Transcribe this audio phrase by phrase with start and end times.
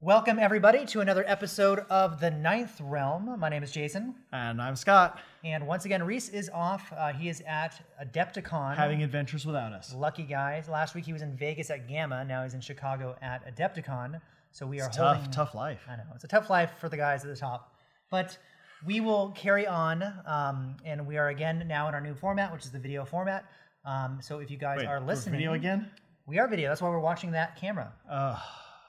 [0.00, 3.34] Welcome, everybody, to another episode of The Ninth Realm.
[3.40, 4.14] My name is Jason.
[4.32, 6.92] And I'm Scott, And once again, Reese is off.
[6.96, 8.76] Uh, he is at Adepticon.
[8.76, 9.92] having adventures without us.
[9.92, 10.68] Lucky guys.
[10.68, 12.24] Last week he was in Vegas at GAMA.
[12.26, 14.20] Now he's in Chicago at Adepticon.
[14.52, 15.24] So we are It's holding.
[15.24, 15.80] tough, tough life.
[15.88, 16.04] I know.
[16.14, 17.74] It's a tough life for the guys at the top.
[18.08, 18.38] But
[18.86, 20.04] we will carry on.
[20.26, 23.46] Um, and we are again now in our new format, which is the video format.
[23.84, 25.34] Um, so if you guys Wait, are listening.
[25.40, 25.90] video again?
[26.24, 26.68] We are video.
[26.68, 27.92] That's why we're watching that camera.
[28.08, 28.38] Ugh,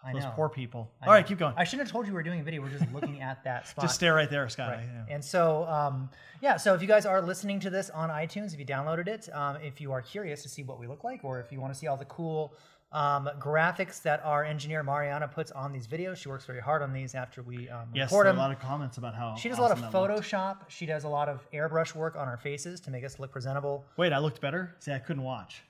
[0.04, 0.32] I those know.
[0.36, 0.92] poor people.
[1.02, 1.28] I All right, know.
[1.28, 1.54] keep going.
[1.58, 2.62] I shouldn't have told you we were doing a video.
[2.62, 3.84] We're just looking at that spot.
[3.84, 4.70] Just stare right there, Scott.
[4.70, 4.86] Right.
[4.86, 5.06] Know.
[5.10, 6.10] And so, um,
[6.42, 9.30] yeah, so if you guys are listening to this on iTunes, if you downloaded it,
[9.34, 11.74] um, if you are curious to see what we look like, or if you want
[11.74, 12.54] to see all the cool
[12.92, 16.92] um, graphics that our engineer Mariana puts on these videos, she works very hard on
[16.92, 19.60] these after we um, Yes, record are a lot of comments about how She does
[19.60, 19.94] a lot of awesome.
[19.94, 20.70] Photoshop.
[20.70, 23.86] She does a lot of airbrush work on our faces to make us look presentable.
[23.98, 24.76] Wait, I looked better?
[24.80, 25.64] See, I couldn't watch.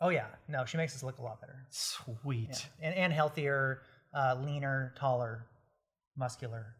[0.00, 2.68] Oh yeah, no, she makes us look a lot better Sweet.
[2.80, 3.82] and, and healthier,
[4.14, 5.46] uh, leaner, taller,
[6.16, 6.74] muscular.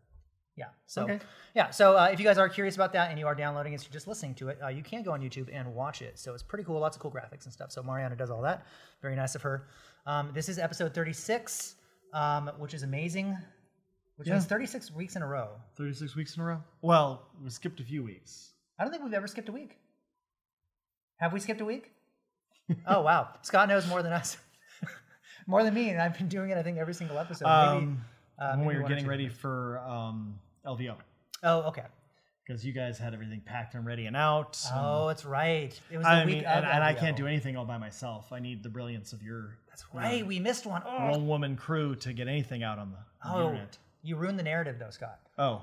[0.56, 0.66] Yeah.
[0.86, 1.20] So Okay.
[1.54, 1.70] yeah.
[1.70, 3.88] So uh, if you guys are curious about that and you are downloading it, so
[3.90, 6.18] just listening to it, uh, you can go on YouTube and watch it.
[6.18, 6.78] So it's pretty cool.
[6.80, 7.72] Lots of cool graphics and stuff.
[7.72, 8.66] So Mariana does all that.
[9.00, 9.68] Very nice of her.
[10.06, 11.76] Um, this is episode 36,
[12.12, 13.36] um, which is amazing.
[14.16, 14.34] Which Yeah.
[14.34, 15.48] means 36 weeks in a row.
[15.76, 16.62] 36 weeks in a row?
[16.82, 18.52] Well, we skipped a few weeks.
[18.78, 19.78] I don't think we've ever skipped a week.
[21.20, 21.90] Have we skipped a week?
[22.86, 24.36] Oh wow, Scott knows more than us,
[25.46, 26.58] more than me, and I've been doing it.
[26.58, 27.44] I think every single episode.
[27.46, 28.04] Maybe, Um,
[28.38, 30.96] uh, when maybe we were getting ready for um, LVO,
[31.42, 31.84] Oh, okay.
[32.46, 34.58] because you guys had everything packed and ready and out.
[34.74, 35.78] Oh, it's right.
[35.90, 37.78] It was the I week mean, of and, and I can't do anything all by
[37.78, 38.32] myself.
[38.32, 40.26] I need the brilliance of your That's right.
[40.26, 40.82] We missed one.
[40.86, 43.78] Oh, one woman crew to get anything out on the, on the oh internet.
[44.02, 45.18] you ruined the narrative, though, Scott.
[45.38, 45.62] Oh,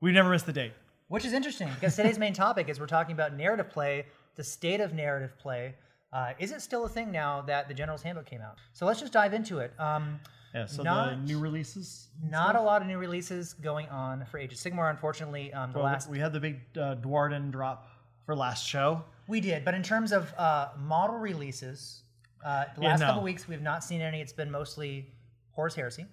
[0.00, 0.72] we never missed the date.
[1.08, 4.04] Which is interesting because today's main topic is we're talking about narrative play,
[4.36, 5.74] the state of narrative play.
[6.12, 8.56] Uh, is it still a thing now that the General's Handbook came out?
[8.72, 9.72] So let's just dive into it.
[9.78, 10.20] Um,
[10.54, 12.08] Yeah, so the new releases.
[12.22, 15.52] not a lot of new releases going on for Age of Sigmar, unfortunately.
[15.52, 17.86] Um, the Well, last we had the big uh, Duardin drop
[18.24, 19.04] for last show.
[19.26, 22.02] We did, but in terms of uh, model releases,
[22.42, 23.06] uh, the Yeah, last no.
[23.08, 24.22] couple weeks we've not seen any.
[24.22, 25.12] It's been mostly
[25.52, 26.06] Horus Heresy,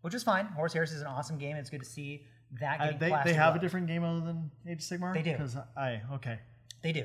[0.00, 0.46] which is fine.
[0.46, 1.56] Horus Heresy is an awesome game.
[1.56, 2.24] It's good to see
[2.60, 5.12] that Uh, getting they they have a different game other than Age of Sigmar.
[5.12, 5.32] They do.
[5.32, 6.38] Because I okay.
[6.80, 7.04] They do.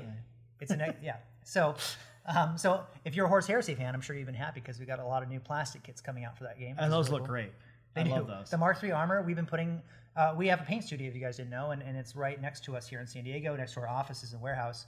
[0.61, 1.17] It's a yeah.
[1.43, 1.75] So,
[2.35, 4.85] um, so if you're a Horus Heresy fan, I'm sure you've been happy because we
[4.85, 6.75] got a lot of new plastic kits coming out for that game.
[6.79, 7.33] And those really look cool.
[7.35, 7.51] great.
[7.93, 8.09] They I do.
[8.11, 8.49] love those.
[8.49, 9.81] The Mark III armor we've been putting.
[10.15, 12.41] Uh, we have a paint studio if you guys didn't know, and, and it's right
[12.41, 14.85] next to us here in San Diego, next to our offices and warehouse.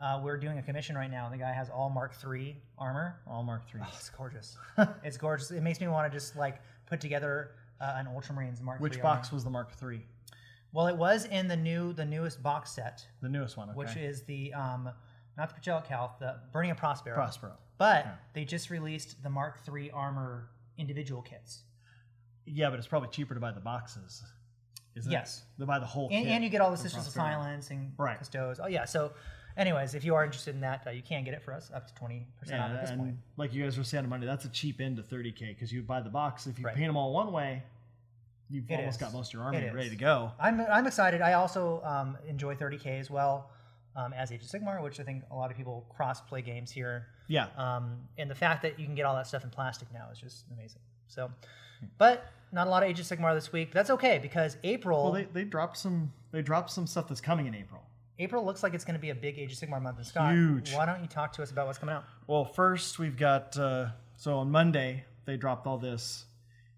[0.00, 3.16] Uh, we're doing a commission right now, and the guy has all Mark III armor.
[3.26, 3.84] All Mark threes.
[3.96, 4.56] It's gorgeous.
[5.04, 5.50] it's gorgeous.
[5.50, 9.02] It makes me want to just like put together uh, an Ultramarines Mark Which III
[9.02, 9.36] box armor.
[9.36, 10.00] was the Mark III?
[10.72, 13.68] Well, it was in the new, the newest box set, The newest one.
[13.70, 13.76] Okay.
[13.76, 14.88] which is the um,
[15.40, 17.14] not the Pajel Calth, the Burning of Prospero.
[17.14, 17.52] Prospero.
[17.78, 21.62] But they just released the Mark III armor individual kits,
[22.46, 24.22] Yeah, but it's probably cheaper to buy the boxes.
[24.94, 25.44] Isn't Yes.
[25.56, 25.60] it?
[25.60, 27.92] To buy the whole and, kit and you get all the Sisters of Silence and
[27.96, 28.18] Right.
[28.20, 28.58] Custos.
[28.62, 28.84] Oh yeah.
[28.84, 29.12] So,
[29.56, 31.86] anyways, if you are interested in that, uh, you can get it for us up
[31.86, 33.16] to twenty percent off at this and point.
[33.36, 35.82] like you guys were saying on Monday, that's a cheap end to 30k because you
[35.82, 36.46] buy the box.
[36.46, 36.74] If you Right.
[36.74, 37.62] paint them all one way,
[38.48, 39.06] you've It almost is.
[39.06, 40.32] got most of your army ready to go.
[40.38, 41.22] I'm I'm excited.
[41.22, 43.50] I also um, enjoy 30k as well
[43.96, 46.70] um, as Age of Sigmar, which I think a lot of people cross play games
[46.70, 47.06] here.
[47.28, 47.46] Yeah.
[47.56, 50.18] Um, and the fact that you can get all that stuff in plastic now is
[50.18, 50.80] just amazing.
[51.08, 51.30] So,
[51.98, 53.70] but not a lot of Age of Sigmar this week.
[53.70, 56.12] But That's okay because April well, they, they dropped some.
[56.32, 57.82] They dropped some stuff that's coming in April.
[58.18, 59.96] April looks like it's going to be a big Age of Sigmar month.
[59.96, 60.74] And Scott, Huge.
[60.74, 62.04] why don't you talk to us about what's coming out?
[62.26, 66.26] Well, first we've got uh, so on Monday they dropped all this.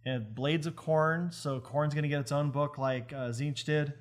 [0.04, 1.32] And Blades of Khorne.
[1.32, 3.92] So Khorne's going to get its own book like uh, Tzeentch did,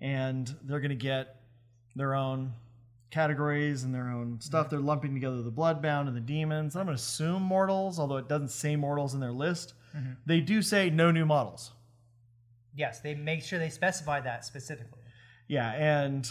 [0.00, 1.37] and they're going to get
[1.96, 2.52] their own
[3.10, 4.70] categories and their own stuff.
[4.70, 6.76] They're lumping together the Bloodbound and the Demons.
[6.76, 9.74] I'm going to assume Mortals, although it doesn't say Mortals in their list.
[9.96, 10.12] Mm-hmm.
[10.26, 11.72] They do say no new models.
[12.74, 15.00] Yes, they make sure they specify that specifically.
[15.48, 16.28] Yeah, and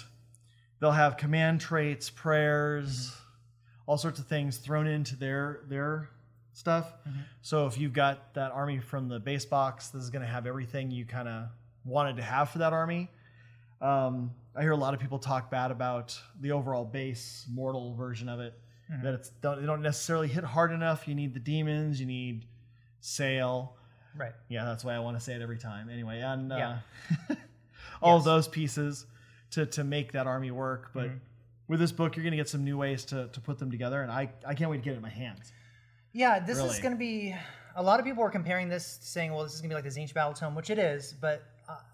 [0.79, 3.81] they'll have command traits, prayers, mm-hmm.
[3.87, 6.09] all sorts of things thrown into their their
[6.53, 6.93] stuff.
[7.07, 7.19] Mm-hmm.
[7.41, 10.45] So if you've got that army from the base box, this is going to have
[10.45, 11.45] everything you kind of
[11.83, 13.09] wanted to have for that army.
[13.81, 18.27] Um, I hear a lot of people talk bad about the overall base mortal version
[18.27, 18.53] of it.
[19.03, 21.07] That it's don't, they don't necessarily hit hard enough.
[21.09, 21.99] You need the demons.
[21.99, 22.45] You need
[23.01, 23.75] sail.
[24.15, 24.31] Right.
[24.47, 25.89] Yeah, that's why I want to say it every time.
[25.89, 27.35] Anyway, and uh, Yeah.
[28.01, 28.25] all Yes.
[28.25, 29.05] those pieces
[29.51, 30.91] to to make that army work.
[30.93, 31.19] But Mhm.
[31.67, 34.01] with this book, you're going to get some new ways to, to put them together,
[34.01, 35.51] and I, I can't wait to get it in my hands.
[36.13, 37.35] Yeah, this is going to be.
[37.75, 39.93] A lot of people are comparing this, saying, "Well, this is going to be like
[39.93, 41.13] the Tzeentch Battle Tome," which it is.
[41.13, 41.43] But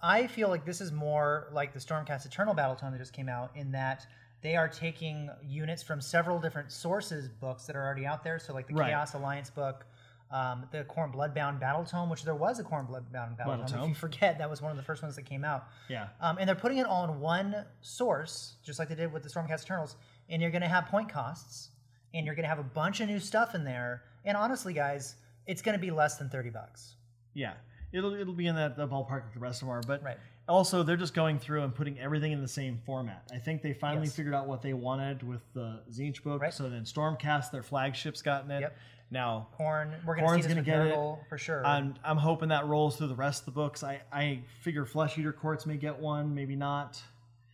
[0.02, 3.30] I feel like this is more like the Stormcast Eternal Battle Tome that just came
[3.30, 4.06] out, in that
[4.42, 8.40] they are taking units from several different sources books that are already out there.
[8.40, 8.90] So, like the Right.
[8.90, 9.86] Chaos Alliance book,
[10.32, 13.84] um, the Khorne Bloodbound Battle Tome, which there was a Khorne Bloodbound Battle Battle Tome.
[13.84, 15.68] If you forget, that was one of the first ones that came out.
[15.90, 16.08] Yeah.
[16.22, 19.30] Um, and they're putting it all in one source, just like they did with the
[19.30, 19.96] Stormcast Eternals.
[20.30, 21.70] And you're going to have point costs,
[22.14, 24.04] and you're going to have a bunch of new stuff in there.
[24.26, 25.16] And honestly, guys,
[25.48, 26.96] it's going to be less than thirty bucks.
[27.34, 27.54] Yeah,
[27.94, 30.18] it'll it'll be in that the ballpark that the rest of them are, but Right.
[30.50, 33.30] also they're just going through and putting everything in the same format.
[33.34, 34.16] I think they finally Yes.
[34.16, 36.42] figured out what they wanted with the Tzeentch book.
[36.42, 36.54] Right.
[36.54, 38.62] So then Stormcast, their flagship's gotten it.
[38.62, 38.78] Yep.
[39.12, 41.20] Now Khorne, we're going to Khorne's see this gonna get it.
[41.30, 41.66] For sure.
[41.66, 43.84] I'm I'm hoping that rolls through the rest of the books.
[43.84, 47.02] I I figure Flesh Eater Courts may get one, maybe not.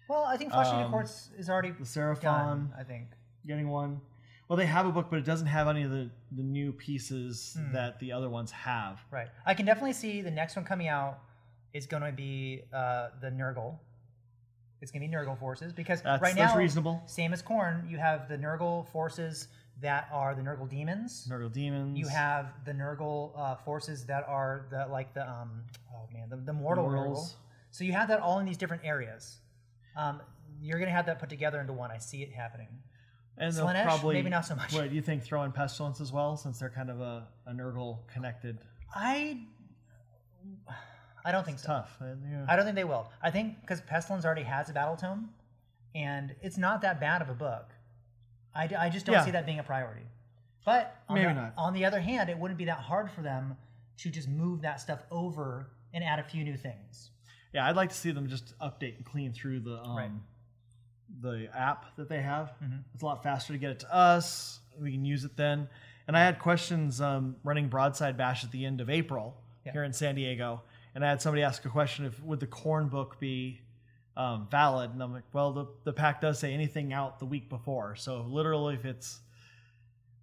[0.08, 2.70] well, I think Flesh Eater um, Courts is already The Seraphon.
[2.80, 3.10] I think.
[3.46, 4.00] getting one.
[4.50, 7.56] Well, they have a book, but it doesn't have any of the the new pieces
[7.58, 7.72] Hmm.
[7.74, 9.00] that the other ones have.
[9.12, 9.30] Right.
[9.46, 11.20] I can definitely see the next one coming out
[11.74, 13.78] is going to be uh, the Nurgle.
[14.82, 17.04] It's going to be Nurgle forces because That's- right now, reasonable.
[17.06, 19.50] same as Khorne, you have the Nurgle forces
[19.82, 21.28] that are the Nurgle demons.
[21.30, 21.98] Nurgle Demons.
[21.98, 25.62] You have the Nurgle uh, forces that are the like the um
[25.94, 27.34] oh man the, the mortal Nurgle.
[27.72, 29.38] So you have that all in these different areas.
[29.96, 30.22] Um,
[30.62, 31.92] you're gonna have that put together into one.
[31.92, 32.68] I see it happening.
[33.40, 34.74] And they'll Slaanesh, probably maybe not so much.
[34.74, 35.24] What do you think?
[35.24, 38.60] Throw in Pestilens as well, since they're kind of a, a Nurgle connected.
[38.94, 39.40] I
[41.26, 41.68] I don't think so.
[41.68, 41.98] Tough.
[42.02, 42.46] yeah.
[42.48, 43.10] I don't think they will.
[43.22, 45.30] I think because Pestilens already has a battle tome,
[45.96, 47.70] and it's not that bad of a book.
[48.56, 49.26] I, I just don't Yeah.
[49.26, 50.06] see that being a priority.
[50.66, 51.54] But on Maybe the, not.
[51.58, 53.56] On the other hand, it wouldn't be that hard for them
[53.98, 57.12] to just move that stuff over and add a few new things.
[57.54, 60.12] yeah, I'd like to see them just update and clean through the um, Right.
[61.22, 62.54] The app that they have.
[62.64, 62.84] Mhm.
[62.94, 64.60] It's a lot faster to get it to us.
[64.78, 65.68] We can use it then.
[66.08, 69.36] And I had questions um, running Broadside Bash at the end of April
[69.66, 69.74] Yeah.
[69.74, 70.64] here in San Diego,
[70.96, 73.62] and I had somebody ask a question: If would the Khorne book be
[74.18, 74.92] um, valid?
[74.92, 78.22] And I'm like, well, the the pack does say anything out the week before, so
[78.22, 79.20] literally, if it's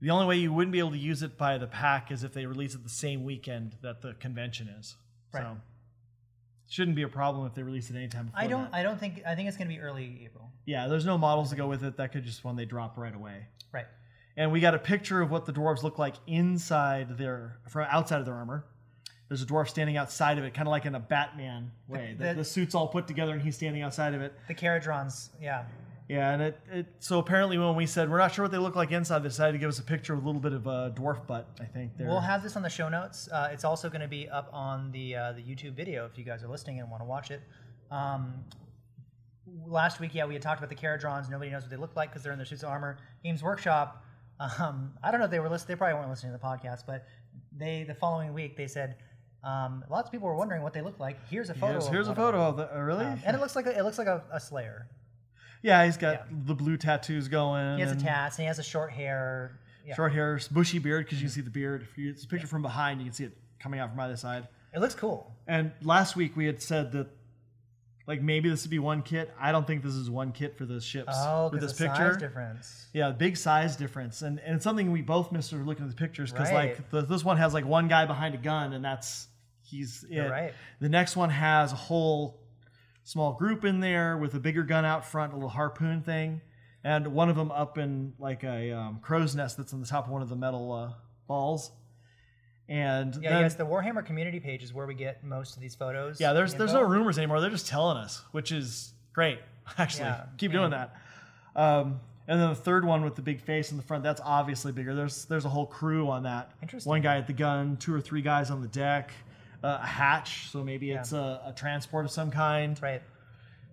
[0.00, 2.33] the only way you wouldn't be able to use it by the pack is if
[2.35, 4.97] they release it the same weekend that the convention is.
[5.33, 5.43] Right.
[5.44, 5.56] So
[6.68, 8.70] shouldn't be a problem if they release it anytime before I don't.
[8.70, 8.74] that.
[8.76, 9.22] I don't think.
[9.26, 10.50] I think it's going to be early April.
[10.64, 11.96] Yeah, there's no models to go with it.
[11.96, 13.46] That could just one they drop right away.
[13.72, 13.86] Right.
[14.36, 18.18] And we got a picture of what the dwarves look like inside their, from outside
[18.20, 18.64] of their armor.
[19.28, 22.14] There's a dwarf standing outside of it, kind of like in a Batman way.
[22.18, 24.34] The, the- the suit's all put together, and he's standing outside of it.
[24.48, 25.30] The Kharadrons.
[25.40, 25.64] Yeah.
[26.08, 28.76] Yeah, and it, it so apparently when we said we're not sure what they look
[28.76, 30.93] like inside, they decided to give us a picture with a little bit of a
[30.94, 31.49] dwarf butt.
[31.61, 32.06] I think there.
[32.06, 33.29] We'll have this on the show notes.
[33.31, 36.25] Uh, it's also going to be up on the uh, the YouTube video if you
[36.25, 37.41] guys are listening and want to watch it.
[37.91, 38.35] Um,
[39.67, 41.29] last week, yeah, we had talked about the Kharadrons.
[41.29, 42.99] Nobody knows what they look like because they're in their suits of armor.
[43.23, 44.02] Games Workshop.
[44.38, 45.69] Um, I don't know if they were listening.
[45.69, 47.06] They probably weren't listening to the podcast, but
[47.56, 48.97] they the following week they said
[49.43, 51.17] um, lots of people were wondering what they look like.
[51.31, 51.73] Here's a photo.
[51.73, 52.76] Here's, of here's a photo of the.
[52.76, 53.06] Uh, really?
[53.06, 54.88] Um, and it looks like a, it looks like a, a Slayer.
[55.66, 56.36] Yeah, he's got yeah.
[56.46, 57.76] the blue tattoos going.
[57.78, 59.58] He has a tats and he has a short hair.
[59.84, 59.94] Yeah.
[59.94, 61.82] Short hair, bushy beard, because you can see the beard.
[61.82, 64.16] If you, it's a picture from behind, you can see it coming out from either
[64.16, 64.48] side.
[64.74, 65.32] It looks cool.
[65.46, 67.08] And last week we had said that,
[68.06, 69.32] like maybe this would be one kit.
[69.40, 72.12] I don't think this is one kit for those ships Oh, because this the picture.
[72.12, 72.86] size difference.
[72.92, 75.96] Yeah, big size difference, and and it's something we both missed when looking at the
[75.96, 76.78] pictures because Right.
[76.78, 79.26] like the, this one has like one guy behind a gun, and that's
[79.62, 80.20] he's it.
[80.20, 80.52] right.
[80.80, 82.40] The next one has a whole
[83.06, 86.40] small group in there with a bigger gun out front, a little harpoon thing,
[86.82, 90.06] and one of them up in like a um, crow's nest that's on the top
[90.06, 90.90] of one of the metal uh,
[91.28, 91.70] balls.
[92.68, 95.75] And Yeah, then- yes, the Warhammer community page is where we get most of these
[95.75, 96.20] photos.
[96.20, 96.82] yeah, there's there's info.
[96.82, 97.40] no rumors anymore.
[97.40, 99.38] They're just telling us, which is great.
[99.78, 100.96] Actually, Yeah, keep doing and- that.
[101.54, 104.72] Um, and then the third one with the big face in the front, that's obviously
[104.72, 104.96] bigger.
[104.96, 106.50] There's there's a whole crew on that.
[106.60, 106.90] Interesting.
[106.90, 109.12] One guy at the gun, two or three guys on the deck,
[109.64, 111.00] uh, a hatch, so maybe Yeah.
[111.00, 112.80] it's a, a transport of some kind.
[112.82, 113.02] Right.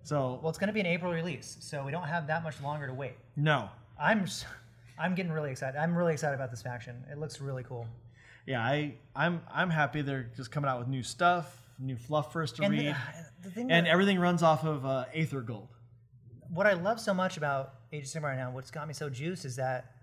[0.02, 2.60] So Well, it's going to be an April release, so we don't have that much
[2.60, 3.14] longer to wait.
[3.36, 3.68] no,
[4.00, 4.26] I'm
[4.98, 5.78] I'm getting really excited.
[5.78, 7.04] I'm really excited about this faction.
[7.10, 7.86] It looks really cool.
[8.46, 12.42] yeah, I I'm I'm happy they're just coming out with new stuff, new fluff for
[12.42, 12.96] us to And read,
[13.42, 15.68] the, the and that- everything runs off of uh, Aether Gold.
[16.50, 19.08] what I love so much about Age of Sigmar right now, what's got me so
[19.08, 19.93] juiced is that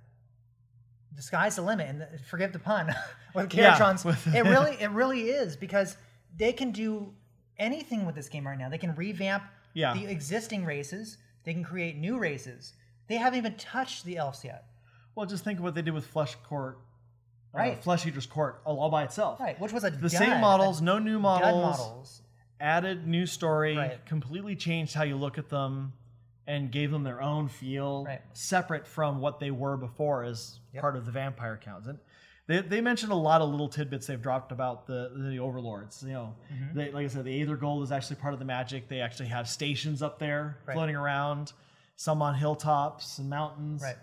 [1.16, 2.94] the sky's the limit, and the, forgive the pun
[3.36, 4.06] with Yeah, Kharadrons.
[4.06, 5.98] with- it really, it really is because
[6.38, 7.14] they can do
[7.58, 8.70] anything with this game right now.
[8.70, 9.94] They can revamp Yeah.
[9.94, 11.18] the existing races.
[11.44, 12.74] They can create new races.
[13.08, 14.66] They haven't even touched the elves yet.
[15.16, 16.78] Well, just think of what they did with Flesh Court,
[17.54, 17.84] uh, Right.
[17.84, 19.40] Flesh Eater's Court, all, by itself.
[19.40, 22.22] Right, which was a The dud, same models, no new models, models.
[22.62, 24.06] added new story, Right.
[24.06, 25.92] completely changed how you look at them.
[26.48, 28.22] And gave them their own feel, Right.
[28.34, 30.82] separate from what they were before as Yep.
[30.82, 31.88] part of the vampire counts.
[31.88, 32.00] And
[32.48, 36.04] they, they mentioned a lot of little tidbits they've dropped about the the overlords.
[36.04, 36.78] You know, Mm-hmm.
[36.78, 38.88] they, like I said, the Aether Gold is actually part of the magic.
[38.88, 40.74] They actually have stations up there Right.
[40.74, 41.54] floating around,
[41.96, 43.82] some on hilltops and mountains.
[43.84, 43.96] Right.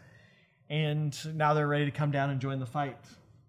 [0.70, 2.98] And now they're ready to come down and join the fight.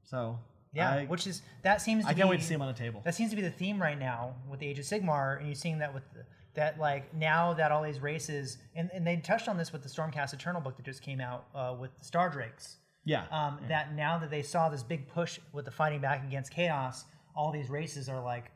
[0.04, 0.40] So
[0.74, 2.04] Yeah, I, which is that seems.
[2.06, 3.02] To I can't be, wait to see them on the table.
[3.06, 5.56] That seems to be the theme right now with the Age of Sigmar, and you're
[5.56, 6.26] seeing that with the,
[6.56, 9.90] that like now that all these races and, and they touched on this with the
[9.90, 12.78] Stormcast Eternal book that just came out uh, with the Star Drakes.
[13.06, 13.26] Yeah.
[13.32, 17.06] Um, That now that they saw this big push with the fighting back against chaos,
[17.36, 18.52] all these races are like,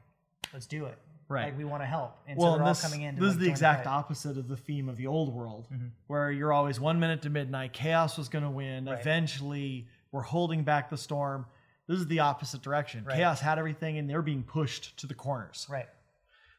[0.53, 0.97] let's do it.
[1.29, 1.45] Right.
[1.45, 3.15] Like we want to help, and well, so they're and all this, coming in.
[3.15, 5.87] To, this like, is the exact opposite of the theme of the old world, Mm-hmm.
[6.07, 7.71] where you're always one minute to midnight.
[7.73, 8.85] Chaos was going to win.
[8.85, 8.99] Right.
[8.99, 11.45] Eventually, we're holding back the storm.
[11.87, 13.05] This is the opposite direction.
[13.05, 13.15] Right.
[13.15, 15.65] Chaos had everything, and they're being pushed to the corners.
[15.69, 15.87] Right.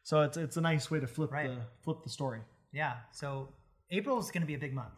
[0.05, 1.49] So it's it's a nice way to flip Right.
[1.49, 2.39] the flip the story.
[2.71, 2.93] Yeah.
[3.11, 3.49] So
[3.91, 4.93] April is going to be a big month.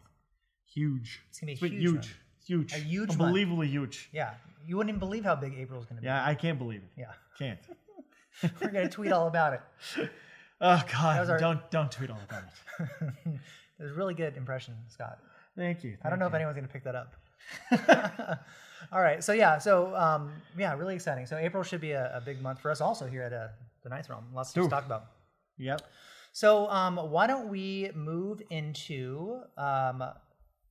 [0.72, 1.20] Huge.
[1.30, 1.94] It's gonna be a huge huge.
[1.94, 2.14] month.
[2.46, 2.72] Huge.
[2.74, 3.20] A huge month.
[3.22, 4.10] Unbelievably huge.
[4.12, 4.34] Yeah.
[4.66, 6.06] You wouldn't even believe how big April is going to be.
[6.06, 6.90] Yeah, I can't believe it.
[6.96, 7.12] Yeah.
[7.38, 7.58] Can't.
[8.60, 9.62] We're going to tweet all about it.
[10.60, 11.30] Oh God!
[11.30, 13.14] our- Don't don't tweet all about it.
[13.78, 15.18] It was a really good impression, Scott.
[15.56, 15.96] Thank you.
[16.02, 17.14] I don't know thank if anyone's going to pick that up.
[18.92, 19.22] All right.
[19.22, 19.58] So yeah.
[19.58, 21.26] So um, yeah, really exciting.
[21.26, 23.48] So April should be a, a big month for us also here at uh,
[23.88, 24.24] the Ninth Realm.
[24.34, 25.06] Lots to talk about.
[25.58, 25.82] Yep.
[26.32, 30.04] So um, why don't we move into um,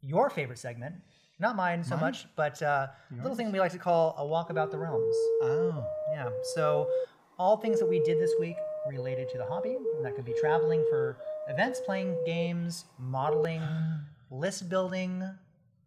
[0.01, 0.95] your favorite segment?
[1.39, 4.49] Not mine so much, but uh, a little thing we like to call a walk
[4.49, 5.15] about the realms.
[5.43, 5.83] Oh.
[6.11, 6.29] Yeah.
[6.55, 6.89] So
[7.37, 8.55] all things that we did this week
[8.89, 9.77] related to the hobby.
[9.95, 13.61] And that could be traveling for events, playing games, modeling,
[14.31, 15.21] list building.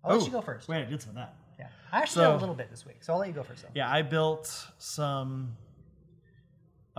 [0.04, 0.68] I'll let Oh, you go first.
[0.68, 1.34] Wait, I did some of that.
[1.58, 1.66] Yeah.
[1.90, 3.62] I actually know a little bit this week, so I'll let you go first.
[3.62, 3.68] Though.
[3.75, 5.56] Yeah, I built some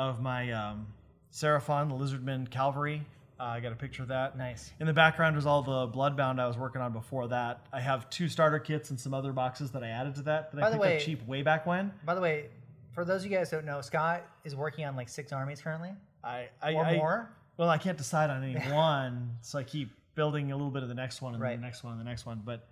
[0.10, 0.88] of my um,
[1.32, 3.06] Seraphon, the Lizardman Cavalry.
[3.40, 4.38] Uh, I got a picture of that.
[4.38, 4.72] Nice.
[4.80, 7.66] In the background was all the Bloodbound I was working on before that.
[7.74, 10.62] I have two starter kits and some other boxes that I added to that that
[10.62, 11.92] By I the picked way- up cheap way back when.
[12.06, 12.50] By the way,
[12.94, 15.62] for those of you guys who don't know, Scott is working on like six armies
[15.62, 15.92] currently,
[16.24, 17.30] I, I, or I more.
[17.58, 20.90] Well, I can't decide on any one, so I keep building a little bit of
[20.90, 21.52] the next one and Right.
[21.52, 22.42] then the next one and the next one.
[22.46, 22.68] But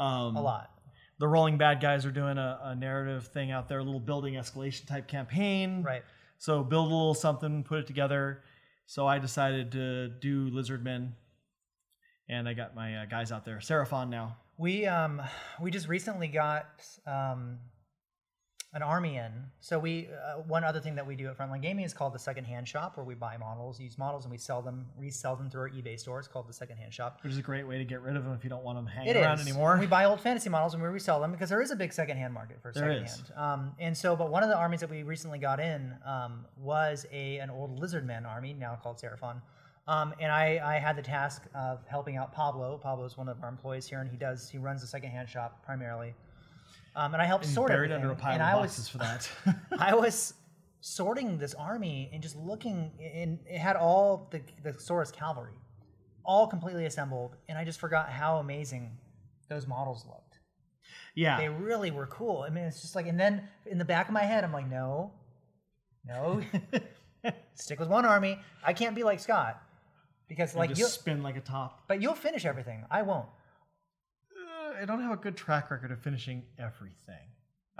[0.00, 0.70] um, A lot.
[1.18, 4.34] The Rolling Bad guys are doing a, a narrative thing out there, a little building
[4.34, 5.82] escalation type campaign.
[5.82, 6.04] Right.
[6.38, 8.42] So build a little something, put it together.
[8.86, 11.12] So I decided to do Lizardmen,
[12.28, 13.58] and I got my uh, guys out there.
[13.58, 14.36] Seraphon now.
[14.56, 15.22] We um
[15.60, 16.66] we just recently got
[17.06, 17.58] um
[18.74, 19.32] an army in.
[19.60, 22.18] So we uh, one other thing that we do at Frontline Gaming is called the
[22.18, 25.48] Second Hand Shop, where we buy models, use models, and we sell them, resell them
[25.48, 26.18] through our eBay store.
[26.18, 27.18] It's called the Second Hand Shop.
[27.22, 28.86] Which is a great way to get rid of them if you don't want them
[28.86, 29.46] hanging It around is.
[29.46, 29.78] anymore.
[29.80, 32.34] We buy old fantasy models and we resell them because there is a big secondhand
[32.34, 33.32] market for There secondhand.
[33.36, 37.06] Um, and so, but one of the armies that we recently got in um, was
[37.10, 39.40] a an old Lizardman army, now called Seraphon.
[39.86, 42.76] Um, and I, I had the task of helping out Pablo.
[42.76, 45.64] Pablo is one of our employees here, and he does he runs the secondhand shop
[45.64, 46.14] primarily.
[46.98, 48.10] Um, and I helped And sort buried everything.
[48.10, 49.30] under a pile and of I boxes was for that.
[49.78, 50.34] I was
[50.80, 55.54] sorting this army and just looking, and it had all the the Saurus cavalry,
[56.24, 58.98] all completely assembled, and I just forgot how amazing
[59.48, 60.40] those models looked.
[61.14, 61.38] yeah.
[61.38, 62.42] They really were cool.
[62.42, 64.68] I mean, it's just like, and then in the back of my head, I'm like,
[64.68, 65.12] no,
[66.04, 66.42] no,
[67.54, 68.40] stick with one army.
[68.64, 69.62] I can't be like Scott
[70.28, 71.84] because like like you, spin like a top.
[71.86, 72.84] but you'll finish everything.
[72.90, 73.26] I won't.
[74.78, 77.16] Uh, I don't have a good track record of finishing everything.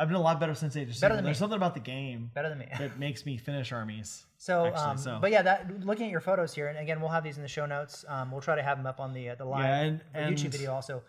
[0.01, 1.17] I've been a lot better since Age of Better Sigmar.
[1.17, 1.41] than There's me.
[1.41, 2.69] something about the game Better than me.
[2.79, 4.27] that makes me finish armies.
[4.37, 5.19] So, actually, um, so.
[5.21, 7.49] but yeah, that looking at your photos here, and again, we'll have these in the
[7.49, 8.05] show notes.
[8.09, 10.43] Um, we'll try to have them up on the uh, the live Yeah, and- the
[10.43, 11.03] YouTube video also.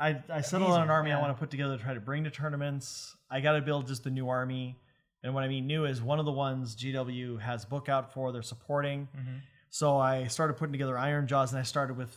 [0.00, 2.22] I, I settled on an army I want to put together to try to bring
[2.22, 3.16] to tournaments.
[3.28, 4.78] I got to build just the new army.
[5.24, 8.30] And what I mean new is one of the ones GW has book out for,
[8.30, 9.08] they're supporting.
[9.18, 9.38] Mm-hmm.
[9.70, 12.16] So I started putting together Ironjawz and I started with,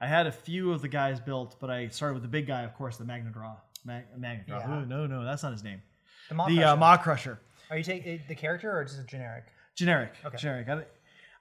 [0.00, 2.62] I had a few of the guys built, but I started with the big guy,
[2.62, 3.56] of course, the Magna Draw.
[3.84, 4.58] Mag, Magna Draw.
[4.58, 4.84] Yeah.
[4.86, 5.80] No, no, that's not his name.
[6.28, 6.68] The Maw the Crusher.
[6.68, 7.40] uh, Maw Crusher.
[7.70, 9.44] Are you taking the character or just a generic?
[9.74, 10.12] Generic.
[10.24, 10.36] Okay.
[10.36, 10.88] Generic.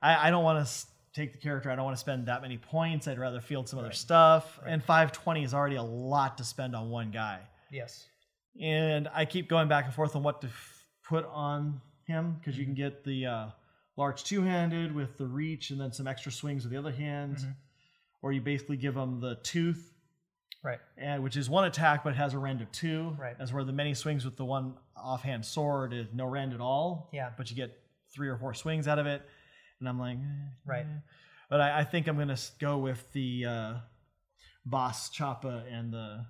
[0.01, 1.69] I, I, don't want to take the character.
[1.71, 3.07] I don't want to spend that many points.
[3.07, 4.59] I'd rather field some other stuff.
[4.65, 7.39] And 520 is already a lot to spend on one guy.
[7.71, 8.05] Yes.
[8.61, 12.57] And I keep going back and forth on what to f- put on him because
[12.57, 13.45] you can get the uh,
[13.97, 17.37] large two handed with the reach and then some extra swings with the other hand.
[17.37, 17.49] Mm-hmm.
[18.25, 19.93] Or you basically give them the tooth,
[20.63, 20.79] Right.
[20.97, 23.15] and, which is one attack but it has a rend of two.
[23.19, 23.35] Right.
[23.39, 27.11] As where the many swings with the one offhand sword is no rend at all.
[27.13, 27.29] Yeah.
[27.37, 27.77] But you get
[28.15, 29.21] three or four swings out of it.
[29.79, 30.85] And I'm like, eh, Right.
[30.87, 30.99] eh.
[31.51, 33.73] But I, I think I'm going to go with the uh,
[34.65, 36.25] boss Choppa and the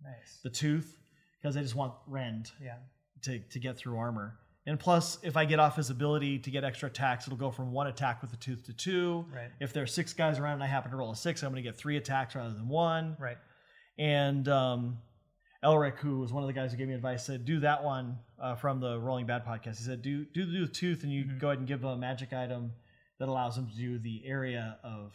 [0.00, 0.38] Nice.
[0.44, 0.96] the tooth
[1.40, 2.76] because I just want rend Yeah.
[3.22, 4.38] to, to get through armor.
[4.66, 7.72] And plus, if I get off his ability to get extra attacks, it'll go from
[7.72, 9.26] one attack with the tooth to two.
[9.34, 9.50] Right.
[9.60, 11.68] If there's six guys around and I happen to roll a six, I'm going to
[11.68, 13.16] get three attacks rather than one.
[13.18, 13.38] Right.
[13.98, 14.98] And um,
[15.64, 18.18] Elric, who was one of the guys who gave me advice, said do that one
[18.40, 19.78] uh, from the Rolling Bad podcast.
[19.78, 21.38] He said do do the do with tooth, and you Mm-hmm.
[21.38, 22.72] go ahead and give them a magic item
[23.18, 25.12] that allows them to do the area of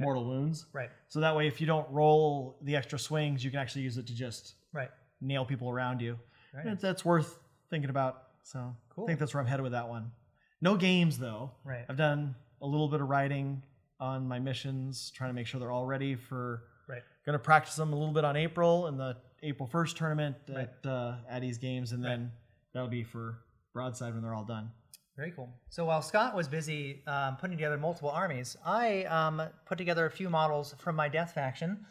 [0.00, 0.66] mortal wounds.
[0.74, 0.90] Right.
[1.08, 4.06] So that way, if you don't roll the extra swings, you can actually use it
[4.08, 4.90] to just Right.
[5.22, 6.18] nail people around you.
[6.52, 6.78] Very And.
[6.78, 7.38] That's worth
[7.70, 8.22] thinking about.
[8.46, 9.04] So Cool.
[9.04, 10.12] I think that's where I'm headed with that one.
[10.60, 11.50] No games though.
[11.64, 11.84] Right.
[11.88, 13.62] I've done a little bit of writing
[13.98, 16.62] on my missions, trying to make sure they're all ready for.
[16.88, 17.02] Right.
[17.24, 20.68] Going to practice them a little bit on April in the April 1st tournament Right.
[20.84, 22.30] at uh, Addie's games, and then
[22.72, 23.38] that'll be for
[23.74, 24.70] Broadside when they're all done.
[25.16, 25.48] Very cool.
[25.68, 30.10] So while Scott was busy um, putting together multiple armies, I um, put together a
[30.10, 31.84] few models from my Death faction,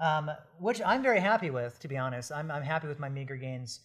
[0.00, 2.30] um, which I'm very happy with, to be honest.
[2.30, 3.80] I'm, I'm happy with my meager gains.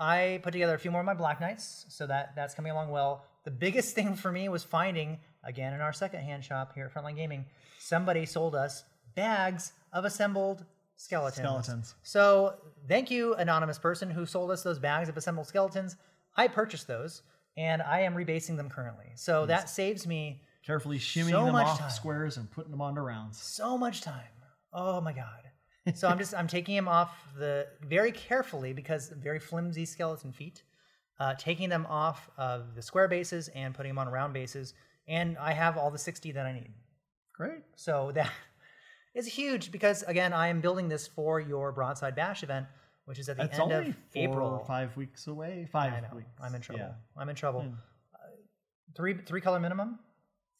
[0.00, 2.90] I put together a few more of my Black Knights, so that that's coming along
[2.90, 3.24] well.
[3.44, 7.16] The biggest thing for me was finding, again in our secondhand shop here at Frontline
[7.16, 7.44] Gaming,
[7.78, 10.64] somebody sold us bags of assembled
[10.96, 11.36] skeletons.
[11.46, 11.94] Skeletons.
[12.02, 12.54] So
[12.88, 15.96] thank you, anonymous person who sold us those bags of assembled skeletons.
[16.36, 17.22] I purchased those,
[17.56, 19.06] and I am rebasing them currently.
[19.16, 21.90] So that saves me Carefully shimmying So them much off time.
[21.90, 23.40] squares and putting them onto rounds.
[23.40, 24.22] so much time.
[24.72, 25.49] Oh my god.
[25.94, 30.62] So I'm just I'm taking them off the very carefully because very flimsy skeleton feet,
[31.18, 34.74] uh, taking them off of the square bases and putting them on round bases,
[35.08, 36.72] and I have all the 60 that I need.
[37.34, 37.62] Great.
[37.76, 38.30] So that
[39.14, 42.66] is huge because again I am building this for your Broadside Bash event,
[43.06, 44.64] which is at the That's end only of four April.
[44.66, 45.66] five weeks away.
[45.72, 46.16] Five I know.
[46.16, 46.28] weeks.
[46.42, 46.80] I'm in trouble.
[46.84, 46.92] Yeah.
[47.16, 47.62] I'm in trouble.
[47.62, 47.74] Hmm.
[48.14, 48.18] Uh,
[48.94, 49.98] three three color minimum.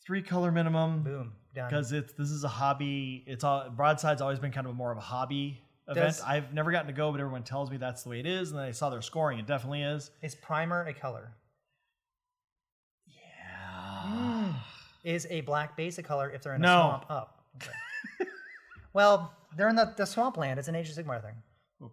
[0.05, 1.03] Three color minimum.
[1.03, 1.33] Boom.
[1.55, 1.69] Done.
[1.69, 3.25] because it's this is a hobby.
[3.27, 6.07] It's all broadside's always been kind of more of a hobby event.
[6.07, 8.51] Does- I've never gotten to go, but everyone tells me that's the way it is.
[8.51, 10.11] And then I saw their scoring; it definitely is.
[10.23, 11.33] is primer a color?
[13.07, 14.53] Yeah.
[15.05, 16.81] Is a black base a color if they're in a No.
[16.89, 17.11] swamp?
[17.11, 17.45] Up.
[17.57, 17.73] Okay.
[18.93, 20.59] well, they're in the, the swamp land.
[20.59, 21.35] It's an Age of Sigmar thing.
[21.79, 21.93] We'll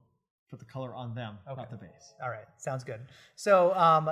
[0.50, 1.55] put the color on them, Okay.
[1.62, 2.14] not the base.
[2.22, 3.00] All right, sounds good.
[3.36, 4.10] So, um,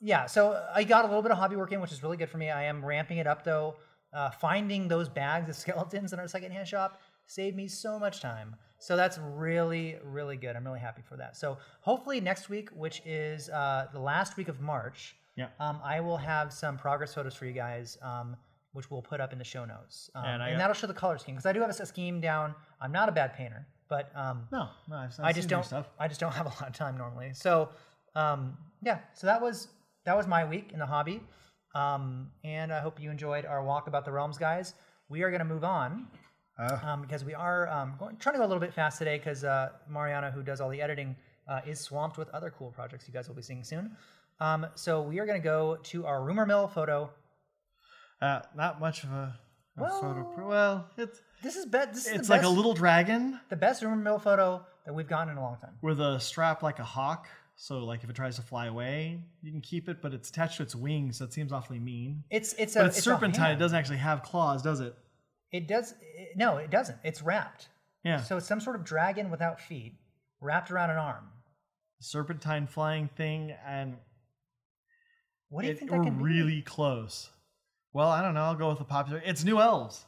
[0.00, 2.30] yeah, so I got a little bit of hobby work in, which is really good
[2.30, 2.50] for me.
[2.50, 3.76] I am ramping it up though.
[4.12, 8.56] Uh, finding those bags of skeletons in our secondhand shop saved me so much time.
[8.78, 10.56] So that's really, really good.
[10.56, 11.36] I'm really happy for that.
[11.36, 15.48] So hopefully next week, which is uh, the last week of March, Yeah.
[15.60, 18.34] um, I will have some progress photos for you guys, um,
[18.72, 20.94] which we'll put up in the show notes, um, And and, got- that'll show the
[20.94, 22.54] color scheme because I do have a scheme down.
[22.80, 25.64] I'm not a bad painter, but um, No, no, I've, I've I just don't.
[25.66, 25.90] stuff.
[25.98, 27.32] I just don't have a lot of time normally.
[27.34, 27.70] So,
[28.14, 29.00] um, yeah.
[29.12, 29.68] So that was
[30.04, 31.20] that was my week in the hobby,
[31.74, 34.74] um, and I hope you enjoyed our walk about the realms, guys.
[35.08, 36.08] We are going to move on
[36.58, 39.16] Uh, um, because we are um, going, trying to go a little bit fast today
[39.18, 41.14] because uh, Mariana, who does all the editing,
[41.48, 43.96] uh, is swamped with other cool projects you guys will be seeing soon.
[44.40, 47.10] Um, so we are going to go to our rumor mill photo.
[48.20, 49.14] uh, not much of a,
[49.76, 50.48] a Well- photo.
[50.48, 53.82] Well, it's This is be- this is it's like best, a little dragon the best
[53.82, 55.74] rumor mill photo that we've gotten in a long time.
[55.82, 57.28] with a strap like a hawk.
[57.60, 60.58] So, like, if it tries to fly away, you can keep it, but it's attached
[60.58, 62.22] to its wings, so it seems awfully mean.
[62.30, 63.50] It's it's a But it's, a serpentine.
[63.50, 64.94] It doesn't actually have claws, does it?
[65.50, 65.92] It does.
[66.16, 66.98] It, no, it doesn't.
[67.02, 67.68] It's wrapped.
[68.04, 68.22] Yeah.
[68.22, 69.94] So it's some sort of dragon without feet,
[70.40, 71.24] wrapped around an arm.
[72.00, 73.96] serpentine flying thing, and
[75.48, 76.22] What do you it, think we're that be?
[76.22, 77.28] really close.
[77.92, 78.42] Well, I don't know.
[78.44, 79.20] I'll go with the popular.
[79.26, 80.04] It's new elves.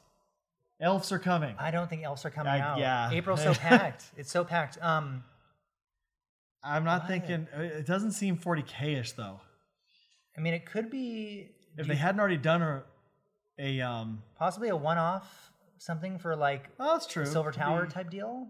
[0.80, 1.56] Elves are coming.
[1.58, 2.78] I don't think elves are coming I- out.
[2.78, 3.10] yeah.
[3.10, 4.04] April's so packed.
[4.16, 4.80] It's so packed.
[4.80, 5.24] Um,
[6.62, 7.08] I'm not What?
[7.08, 7.46] thinking.
[7.56, 9.40] uh, It doesn't seem 40k-ish though.
[10.36, 12.82] I mean, it could be If they hadn't already done a,
[13.58, 17.24] a um, possibly a one-off something for like oh, that's true.
[17.26, 18.48] Silver Tower be type deal.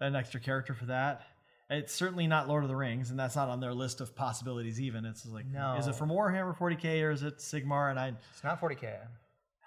[0.00, 1.22] An extra character for that.
[1.70, 4.80] It's certainly not Lord of the Rings, and that's not on their list of possibilities.
[4.80, 5.76] Even it's like, is No.
[5.88, 7.90] it from Warhammer 40k or is it Sigmar?
[7.90, 8.98] And I, It's not 40k.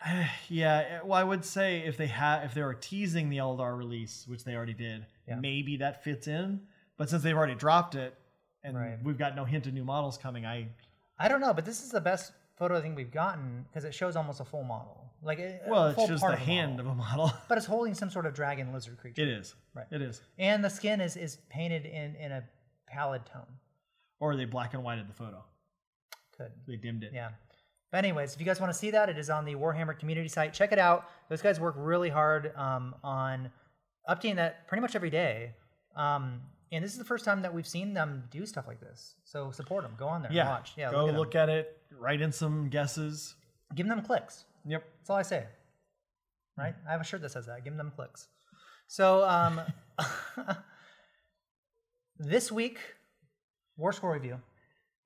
[0.49, 4.25] yeah, well, I would say if they had, if they were teasing the Eldar release,
[4.27, 5.35] which they already did, Yeah.
[5.39, 6.61] maybe that fits in.
[6.97, 8.15] But since they've already dropped it,
[8.63, 8.97] and Right.
[9.03, 10.69] we've got no hint of new models coming, I
[11.19, 13.93] I don't know, but this is the best photo I think we've gotten because it
[13.93, 16.91] shows almost a full model, like well, it's just the of hand model.
[16.91, 17.31] of a model.
[17.47, 19.21] but it's holding some sort of dragon lizard creature.
[19.21, 19.85] it is, Right.
[19.91, 20.21] It is.
[20.37, 22.43] and the skin is is painted in in a
[22.87, 23.47] pallid tone.
[24.19, 25.43] Or they black and whited the photo.
[26.35, 27.11] Could They dimmed it.
[27.13, 27.29] Yeah.
[27.91, 30.27] But anyways, if you guys want to see that, it is on the Warhammer community
[30.27, 30.53] site.
[30.53, 31.09] Check it out.
[31.29, 33.49] Those guys work really hard um, on
[34.09, 35.53] updating that pretty much every day.
[35.95, 39.15] Um, and this is the first time that we've seen them do stuff like this.
[39.23, 39.93] So support them.
[39.97, 40.31] Go on there.
[40.31, 40.49] Yeah.
[40.49, 40.73] Watch.
[40.77, 40.91] Yeah.
[40.91, 41.77] Go look, at look at it.
[41.97, 43.35] Write in some guesses.
[43.75, 44.45] Give them clicks.
[44.65, 44.83] Yep.
[44.99, 45.45] That's all I say.
[46.57, 46.73] Right?
[46.87, 47.63] I have a shirt that says that.
[47.63, 48.27] Give them clicks.
[48.87, 49.61] So um,
[52.19, 52.79] this week,
[53.79, 54.39] Warscroll review.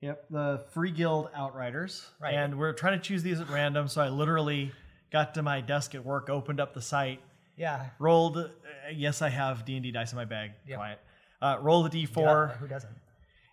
[0.00, 2.04] Yep, the Free Guild Outriders.
[2.20, 2.34] Right.
[2.34, 4.72] And we're trying to choose these at random, so I literally
[5.12, 7.20] got to my desk at work, opened up the site,
[7.56, 7.86] Yeah.
[8.00, 8.36] rolled.
[8.38, 8.48] Uh,
[8.92, 10.52] yes, I have D and D dice in my bag.
[10.66, 10.76] Yep.
[10.78, 10.98] Quiet.
[11.42, 12.92] Uh, roll the D four, Duh, who doesn't?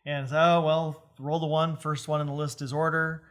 [0.06, 1.76] and so, oh well, roll the one.
[1.76, 3.24] First one in the list is order.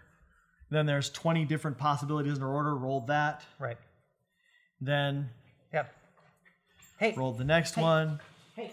[0.70, 2.74] Then there's 20 different possibilities in order.
[2.76, 3.42] Roll that.
[3.58, 3.78] Right.
[4.80, 5.30] Then
[5.72, 5.94] Yep.
[6.98, 7.14] Hey.
[7.16, 7.82] Roll the next Hey.
[7.82, 8.20] one.
[8.56, 8.72] Hey.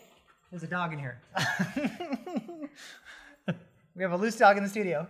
[0.51, 1.21] There's a dog in here.
[3.95, 5.07] we have a loose dog in the studio.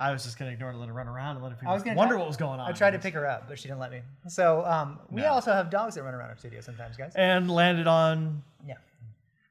[0.00, 1.72] I was just gonna ignore it and let it run around and let it I
[1.74, 2.68] was gonna wonder try- what was going on.
[2.68, 4.00] I tried to pick her up, but she didn't let me.
[4.28, 5.28] So um, we No.
[5.32, 7.12] also have dogs that run around our studio sometimes, guys.
[7.16, 8.74] and landed on Yeah.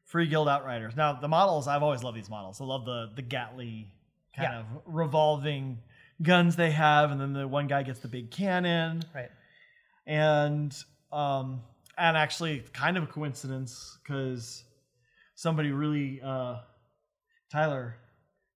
[0.08, 0.96] Free Guild Outriders.
[0.96, 2.60] Now the models, I've always loved these models.
[2.60, 3.88] I love the the Gatly
[4.36, 4.60] kind Yeah.
[4.60, 5.80] of revolving
[6.22, 9.30] guns they have, and then the one guy gets the big cannon, Right.
[10.06, 10.76] and
[11.12, 11.62] um,
[11.98, 14.64] and actually kind of a coincidence because
[15.36, 16.58] somebody really uh,
[17.52, 17.96] Tyler.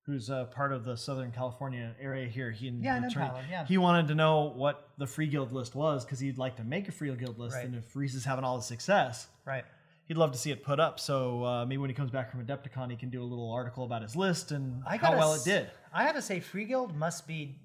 [0.07, 2.49] Who's uh, part of the Southern California area here?
[2.49, 3.67] He Yeah, know Tyler, yeah.
[3.67, 6.87] He wanted to know what the Free Guild list was because he'd like to make
[6.87, 7.65] a Free Guild list, Right.
[7.67, 9.63] and if Reese is having all the success, Right.
[10.11, 10.99] He'd love to see it put up.
[10.99, 13.85] So uh, maybe when he comes back from Adepticon, he can do a little article
[13.85, 15.71] about his list and I how well it did.
[15.93, 17.55] I have to say, Free Guild must be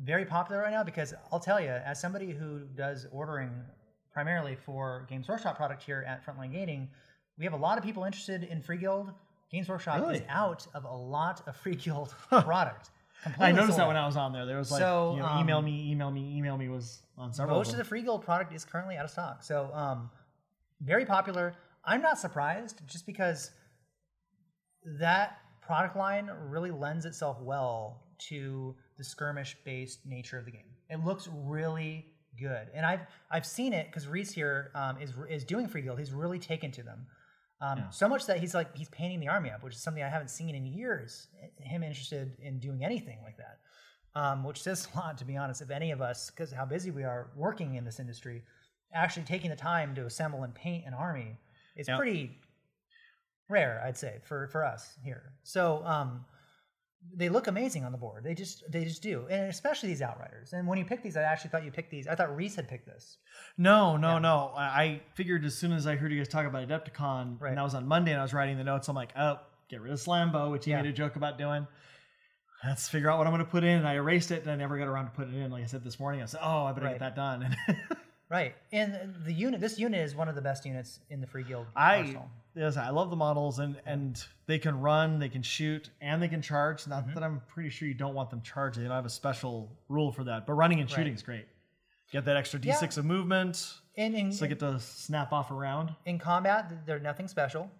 [0.00, 3.50] very popular right now because I'll tell you, as somebody who does ordering
[4.12, 6.88] primarily for Games Workshop product here at Frontline Gaming,
[7.38, 9.10] we have a lot of people interested in Free Guild.
[9.50, 12.90] Games Workshop is out of a lot of Free Guild product.
[13.40, 13.96] I noticed that when.
[13.96, 14.46] I was on there.
[14.46, 17.32] There was like, So, you know, um, email me, email me, email me was on
[17.32, 19.42] several Most of of the Free Guild product is currently out of stock.
[19.42, 20.08] So, um,
[20.80, 21.54] very popular.
[21.86, 23.50] I'm not surprised just because
[24.98, 30.70] that product line really lends itself well to the skirmish based nature of the game.
[30.90, 32.06] It looks really
[32.38, 32.68] good.
[32.74, 35.98] And I've I've seen it because Reese here um, is is doing Free Guild.
[35.98, 37.06] He's really taken to them.
[37.60, 37.90] Um, Yeah.
[37.90, 40.28] So much that he's like he's painting the army up, which is something I haven't
[40.28, 41.28] seen in years.
[41.58, 43.58] Him interested in doing anything like that
[44.14, 45.62] um, which says a lot, to be honest.
[45.62, 48.42] If any of us, because how busy we are working in this industry,
[48.92, 51.36] actually taking the time to assemble and paint an army
[51.76, 51.96] is Yeah.
[51.96, 52.38] pretty
[53.48, 55.34] rare, I'd say, for for us here.
[55.42, 56.24] So um,
[57.14, 58.24] they look amazing on the board.
[58.24, 60.52] They just they just do, and especially these outriders.
[60.54, 62.06] And when you pick these, I actually thought you picked these.
[62.08, 63.18] I thought Reese had picked this.
[63.58, 64.18] No, no, Yeah.
[64.20, 64.52] no.
[64.56, 67.50] I figured as soon as I heard you guys talk about Adepticon, Right.
[67.50, 69.80] and that was on Monday, and I was writing the notes, I'm like, oh, get
[69.82, 70.80] rid of Slambo, which he Yeah.
[70.82, 71.66] made a joke about doing.
[72.64, 73.76] Let's figure out what I'm going to put in.
[73.80, 75.50] And I erased it, and I never got around to putting it in.
[75.50, 76.98] Like I said this morning, I said, oh, I better Right.
[76.98, 77.54] get that done.
[78.30, 81.44] Right, and the unit, this unit is one of the best units in the free
[81.44, 82.30] guild I arsenal.
[82.54, 86.28] yes, I love the models and and they can run, they can shoot, and they
[86.28, 86.86] can charge.
[86.86, 87.14] Not Mm-hmm.
[87.14, 88.82] that I'm pretty sure you don't want them charging.
[88.82, 90.46] They don't have a special rule for that.
[90.46, 90.96] But running and Right.
[90.96, 91.46] shooting is great.
[92.12, 95.94] Get that extra D6 of movement, And in, so get to snap off around.
[96.06, 97.70] in combat they're nothing special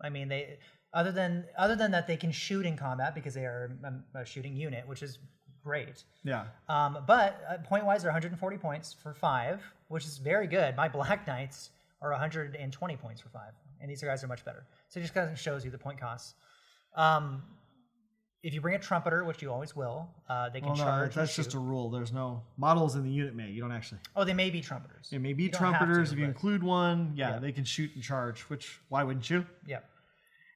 [0.00, 0.58] i mean they
[0.94, 3.76] other than other than that they can shoot in combat because they are
[4.14, 5.18] a, a shooting unit which is
[5.64, 6.44] great Yeah.
[6.68, 10.88] um, but uh, point wise they're 140 points for five which is very good my
[10.88, 15.02] black knights are 120 points for five and these guys are much better so it
[15.02, 16.34] just kind of shows you the point costs
[16.96, 17.42] um,
[18.42, 21.14] if you bring a trumpeter which you always will uh, they can Well, no, charge
[21.14, 21.90] that's just a rule.
[21.90, 23.48] There's no models in the unit may.
[23.50, 23.98] You don't actually.
[24.14, 27.12] oh they may be trumpeters It may be You trumpeters to, if you include one.
[27.16, 27.38] Yeah, Yeah.
[27.40, 28.42] they can shoot and charge.
[28.42, 29.44] Which why wouldn't you?
[29.66, 29.80] yeah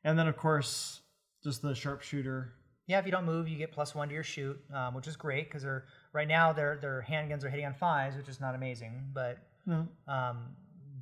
[0.04, 1.00] And then of course,
[1.42, 2.52] just the sharpshooter.
[2.92, 5.16] Yeah, if you don't move, you get plus one to your shoot, um, which is
[5.16, 8.54] great because they're right now their their handguns are hitting on fives, which is not
[8.54, 9.88] amazing, but No.
[10.06, 10.54] um,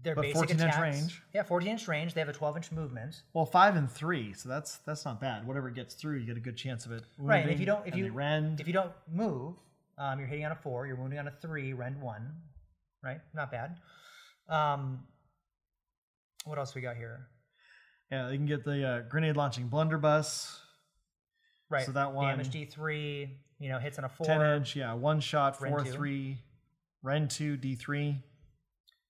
[0.05, 1.23] their But basic 14 inch range.
[1.35, 2.15] Yeah, 14 inch range.
[2.15, 3.23] They have a 12 inch movement.
[3.33, 5.45] Well, five and three, so that's that's not bad.
[5.49, 7.03] Whatever gets through, you get a good chance of it.
[7.19, 8.61] Right, and if you don't if you rend.
[8.61, 9.57] if you don't move,
[9.99, 10.87] um, you're hitting on a four.
[10.87, 12.35] You're wounding on a three, rend one.
[13.03, 13.79] Right, not bad.
[14.49, 15.03] Um,
[16.45, 17.27] what else we got here?
[18.13, 20.61] yeah, they can get the uh, grenade launching blunderbuss,
[21.71, 23.39] Right, So that one- damage D three.
[23.59, 24.27] You know, hits on a four.
[24.27, 25.93] ten inch, yeah, one shot, Ren four two.
[25.93, 26.39] three,
[27.03, 28.17] Ren two, D three.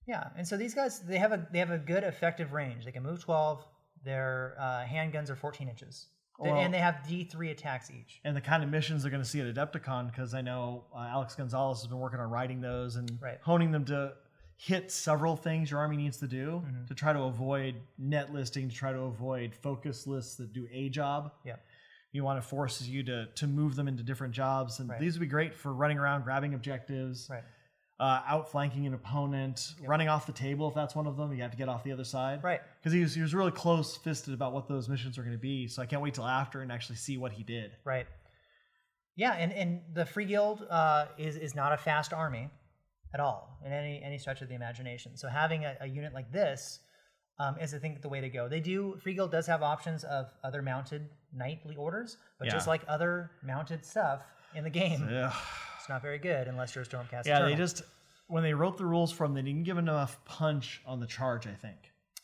[0.07, 2.85] Yeah, and so these guys they have a they have a good effective range.
[2.85, 3.65] They can move twelve.
[4.05, 8.21] Their uh, handguns are fourteen inches, Well- and they have D three attacks each.
[8.25, 10.99] and the kind of missions they're going to see at Adepticon because I know uh,
[11.01, 13.39] Alex Gonzalez has been working on writing those and Right.
[13.43, 14.15] honing them to
[14.57, 16.87] hit several things your army needs to do Mm-hmm.
[16.87, 20.89] to try to avoid net listing, to try to avoid focus lists that do a
[20.89, 21.33] job.
[21.45, 21.57] Yeah,
[22.13, 25.01] You want to force you to to move them into different jobs, and Right.
[25.01, 27.45] these would be great for running around, grabbing objectives, right,
[28.01, 31.33] uh, outflanking an opponent, running off the table if that's one of them.
[31.33, 32.61] You have to get off the other side, right.
[32.81, 35.39] Because he was he was really close fisted about what those missions are going to
[35.41, 35.69] be.
[35.69, 37.77] So I can't wait till after and actually see what he did.
[37.85, 38.07] Right.
[39.17, 42.49] Yeah, and, and the Free Guild uh, is is not a fast army
[43.13, 45.17] at all in any any stretch of the imagination.
[45.17, 46.81] So having a, a unit like this
[47.41, 48.49] um, is I think the way to go.
[48.49, 52.83] They do Free Guild does have options of other mounted knightly orders, but just like
[52.87, 54.23] other mounted stuff
[54.55, 57.25] in the game, it's not very good unless you're a Stormcast.
[57.25, 57.83] Yeah, they just
[58.29, 61.47] when they wrote the rules for them, they didn't give enough punch on the charge.
[61.47, 61.79] I think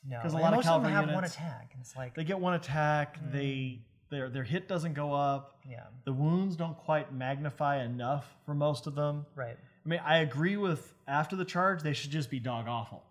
[0.07, 2.15] no, because a lot of most of them cavalry have one attack, and it's like
[2.15, 3.19] they get one attack.
[3.19, 3.33] Mm.
[3.33, 5.59] They their their hit doesn't go up.
[5.69, 9.25] yeah, The wounds don't quite magnify enough for most of them.
[9.35, 13.03] right, I mean, I agree with after the charge, they should just be dog awful.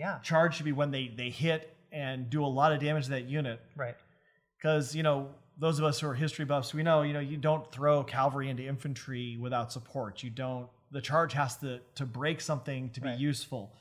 [0.00, 3.10] Yeah, Charge should be when they they hit and do a lot of damage to
[3.10, 3.60] that unit.
[3.76, 3.96] right,
[4.58, 7.36] Because you know those of us who are history buffs, we know you know you
[7.36, 10.22] don't throw cavalry into infantry without support.
[10.22, 10.68] You don't.
[10.90, 13.18] The charge has to to break something to be Right.
[13.18, 13.76] useful,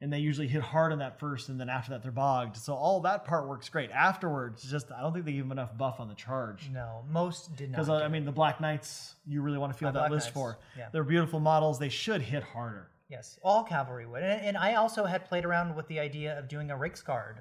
[0.00, 2.56] and they usually hit hard on that first, and then after that they're bogged.
[2.56, 3.90] So all that part works great.
[3.90, 6.70] Afterwards, just I don't think they give them enough buff on the charge.
[6.72, 7.76] no, most did not.
[7.76, 10.10] Because do I mean, the Black Knights, you really want to feel Uh, that Black
[10.12, 10.58] list Knights, for.
[10.78, 10.88] yeah.
[10.92, 11.78] They're beautiful models.
[11.78, 12.88] They should hit harder.
[13.14, 14.22] Yes, all cavalry would.
[14.22, 17.36] And, and I also had played around with the idea of doing a Reiksguard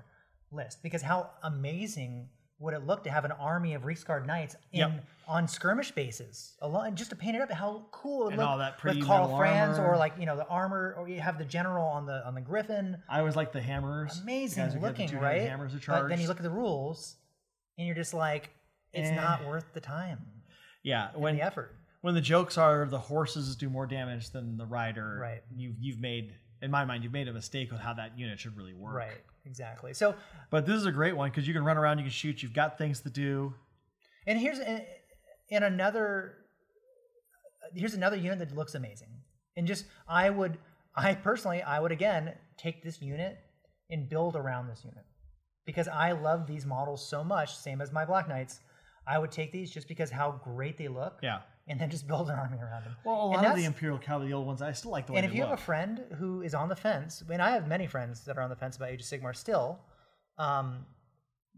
[0.52, 4.80] list because how amazing would it look to have an army of Reiksguard knights in
[4.80, 5.06] Yep.
[5.28, 7.52] on skirmish bases alone, just to paint it up.
[7.52, 9.94] How cool it would And look all that pretty with metal Franz armor.
[9.94, 12.42] or like you know the armor, or you have the general on the on the
[12.42, 12.98] Griffin.
[13.10, 14.20] I always like the hammers.
[14.22, 15.42] Amazing guys who get the looking, right?
[15.42, 17.18] Hammers to But then you look at the rules,
[17.78, 18.52] and you're just like,
[18.94, 19.16] it's Eh.
[19.16, 20.20] not worth the time
[20.84, 21.76] yeah, when the effort.
[22.04, 25.42] When the jokes are the horses do more damage than the rider, Right.
[25.56, 28.58] You've you've made, in my mind, you've made a mistake with how that unit should
[28.58, 28.94] really work.
[28.94, 29.94] Right, exactly.
[29.94, 30.14] So
[30.50, 32.54] But this is a great one because you can run around, you can shoot, you've
[32.54, 33.54] got things to do.
[34.28, 34.84] And here's and
[35.64, 36.34] another
[37.74, 39.22] here's another unit that looks amazing.
[39.56, 40.58] And just I would
[40.98, 43.38] I personally I would again take this unit
[43.90, 45.06] and build around this unit.
[45.66, 48.60] Because I love these models so much, same as my Black Knights.
[49.08, 51.20] I would take these just because how great they look.
[51.24, 51.40] Yeah.
[51.68, 52.96] And then just build an army around them.
[53.06, 55.20] Well, a lot of the Imperial Cavalry, the old ones, I still like the way
[55.20, 55.52] and if you look.
[55.52, 58.42] have a friend who is on the fence, and I have many friends that are
[58.42, 59.80] on the fence about Age of Sigmar still,
[60.38, 60.86] um,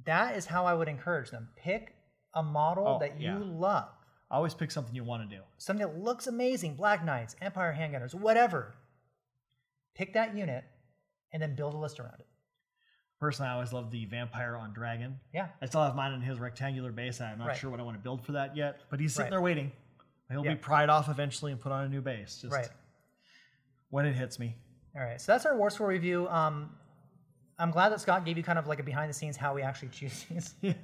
[0.05, 1.49] that is how I would encourage them.
[1.55, 1.95] Pick
[2.35, 3.39] a model Oh, that you yeah.
[3.41, 3.89] love.
[4.29, 5.41] Always pick something you want to do.
[5.57, 8.75] something that looks amazing, Black Knights, Empire Handgunners, whatever.
[9.95, 10.65] Pick that unit
[11.33, 12.27] and then build a list around it.
[13.19, 15.19] Personally, I always love the Vampire on Dragon.
[15.33, 15.47] Yeah.
[15.61, 17.21] I still have mine in his rectangular base.
[17.21, 17.57] I'm not Right.
[17.57, 19.31] sure what I want to build for that yet, but he's sitting Right.
[19.31, 19.71] there waiting.
[20.29, 20.53] He'll Yeah.
[20.53, 22.39] be pried off eventually and put on a new base.
[22.41, 22.69] Just Right.
[23.89, 24.55] when it hits me.
[24.95, 25.19] All right.
[25.21, 26.27] So that's our Warscroll review.
[26.29, 26.75] Um,
[27.57, 29.61] I'm glad that Scott gave you kind of like a behind the scenes how we
[29.61, 30.53] actually choose these.
[30.61, 30.75] Very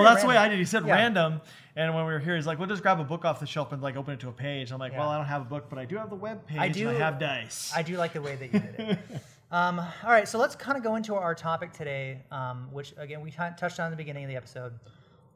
[0.00, 0.36] well, that's the way.
[0.36, 0.58] I did.
[0.58, 0.94] He said Yeah.
[0.94, 1.40] random,
[1.76, 3.70] and when we were here, he's like, "Well, just grab a book off the shelf
[3.72, 5.00] and like open it to a page." I'm like, Yeah.
[5.00, 6.58] "Well, I don't have a book, but I do have the web page.
[6.58, 8.98] I do- And I have dice." I do like the way that you did it.
[9.52, 13.20] um, all right, so let's kind of go into our topic today, um, which again
[13.20, 14.72] we touched on in the beginning of the episode: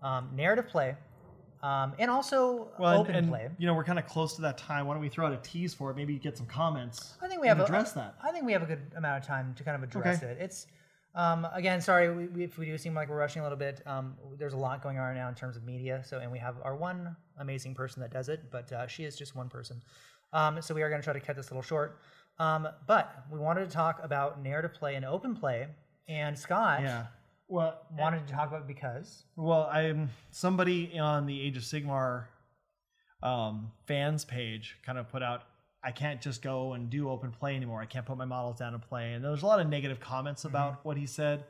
[0.03, 0.97] um, narrative play,
[1.63, 3.49] um, and also well, open and, play.
[3.59, 4.87] you know, we're kind of close to that time.
[4.87, 5.97] Why don't we throw out a tease for it?
[5.97, 7.15] Maybe get some comments.
[7.23, 8.15] I think we and have address a, that.
[8.23, 10.33] I think we have a good amount of time to kind of address Okay.
[10.33, 10.39] it.
[10.41, 10.67] It's
[11.15, 13.83] um, again, sorry we, we, if we do seem like we're rushing a little bit.
[13.87, 16.03] Um, there's a lot going on right now in terms of media.
[16.07, 19.17] So, and we have our one amazing person that does it, but uh, she is
[19.17, 19.83] just one person.
[20.33, 21.99] Um, so we are going to try to cut this a little short.
[22.39, 25.67] Um, but we wanted to talk about narrative play and open play,
[26.09, 27.07] and Scott Yeah.
[27.51, 32.27] Well, wanted to talk about because Well, I'm somebody on the Age of Sigmar
[33.25, 35.43] um, fans page kind of put out.
[35.83, 37.81] I can't just go and do open play anymore.
[37.81, 39.15] I can't put my models down and play.
[39.15, 41.45] And there's a lot of negative comments about what he said.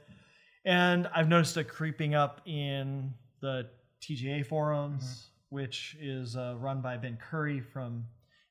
[0.64, 3.66] And I've noticed it creeping up in the
[4.00, 8.04] TGA forums, which is uh, run by Ben Curry from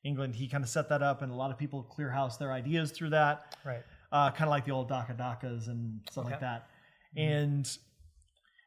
[0.03, 0.35] England.
[0.35, 2.91] He kind of set that up, and a lot of people clear house their ideas
[2.91, 6.67] through that right, uh, kind of like the old Dakka Dakkas and stuff like that.
[7.17, 7.31] Mm-hmm.
[7.31, 7.77] And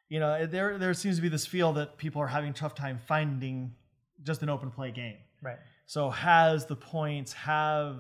[0.08, 2.74] you know, there there seems to be this feel that people are having a tough
[2.74, 3.74] time finding
[4.22, 5.16] just an open play game.
[5.42, 7.96] right, So has the points, have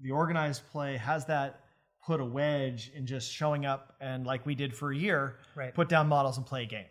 [0.00, 1.60] the organized play, has that
[2.06, 5.74] put a wedge in just showing up and like we did for a year, Right.
[5.74, 6.86] put down models and play a game.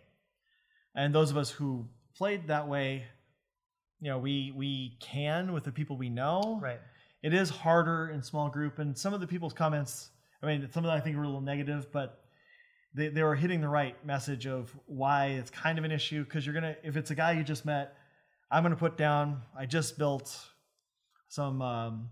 [0.94, 3.04] And those of us who played that way,
[4.00, 6.80] you know, we we can with the people we know right,
[7.22, 10.10] it is harder in small group and some of the people's comments
[10.42, 12.22] i mean some of them i think were a little negative but
[12.94, 16.44] they, they were hitting the right message of why it's kind of an issue because
[16.46, 17.94] you're gonna if it's a guy you just met
[18.50, 20.36] i'm gonna put down i just built
[21.28, 22.10] some um,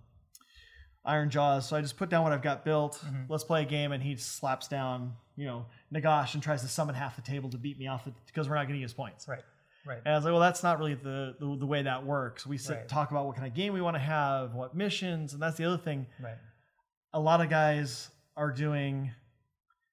[1.06, 4.02] Ironjawz so i just put down what i've got built let's play a game and
[4.02, 7.78] he slaps down you know nagash and tries to summon half the table to beat
[7.78, 9.42] me off because we're not gonna use points right,
[9.86, 12.44] right, and I was like, well, that's not really the the, the way that works.
[12.44, 12.88] We sit, Right.
[12.88, 15.64] talk about what kind of game we want to have, what missions, and that's the
[15.64, 16.06] other thing.
[16.20, 16.38] right,
[17.12, 19.12] A lot of guys are doing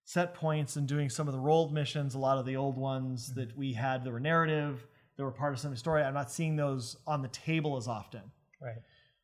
[0.06, 2.14] set points and doing some of the rolled missions.
[2.16, 3.40] A lot of the old ones Mm-hmm.
[3.40, 4.86] that we had that were narrative,
[5.18, 6.04] that were part of some story.
[6.04, 8.22] I'm not seeing those on the table as often.
[8.62, 8.78] right,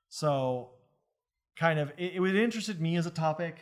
[0.09, 0.71] So,
[1.57, 3.57] kind of, it, it would interested me as a topic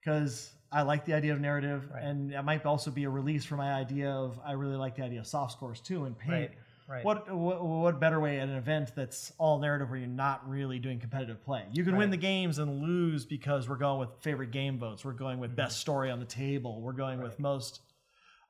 [0.00, 2.02] because I like the idea of narrative, Right.
[2.04, 5.02] and it might also be a release for my idea of I really like the
[5.04, 6.32] idea of soft scores too and paint.
[6.32, 6.50] Right,
[6.88, 7.04] right.
[7.04, 10.78] What, what what better way at an event that's all narrative where you're not really
[10.78, 11.64] doing competitive play?
[11.72, 15.04] You can win the games and lose because we're going with favorite game votes.
[15.04, 16.80] We're going with best story on the table.
[16.80, 17.80] We're going with most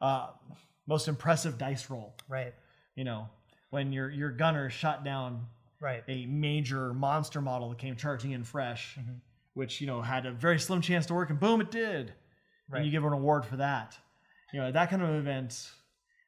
[0.00, 0.28] uh,
[0.86, 2.14] most impressive dice roll.
[2.28, 2.54] Right.
[2.94, 3.28] You know,
[3.70, 5.46] when your your gunner shot down
[5.80, 6.02] Right.
[6.08, 9.12] a major monster model that came charging in fresh, Mm-hmm.
[9.54, 12.12] which you know had a very slim chance to work, and boom, it did.
[12.68, 12.78] Right.
[12.78, 13.96] And you give an award for that.
[14.52, 15.70] You know that kind of event.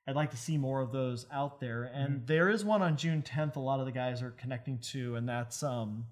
[0.09, 2.27] I'd like to see more of those out there, and Mm-hmm.
[2.27, 3.57] there is one on June 10th.
[3.57, 6.07] A lot of the guys are connecting to, and that's um,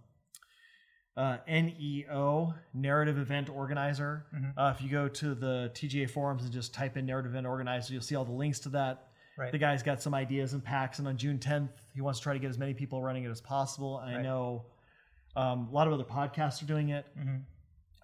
[1.17, 4.27] uh, NEO Narrative Event Organizer.
[4.35, 4.59] Mm-hmm.
[4.59, 7.93] Uh, if you go to the TGA forums and just type in Narrative Event Organizer,
[7.93, 9.09] you'll see all the links to that.
[9.37, 9.51] Right.
[9.53, 12.33] The guy's got some ideas and packs, and on June 10th, he wants to try
[12.35, 13.99] to get as many people running it as possible.
[14.01, 14.67] And I know
[15.37, 17.43] um, a lot of other podcasts are doing it Mhm.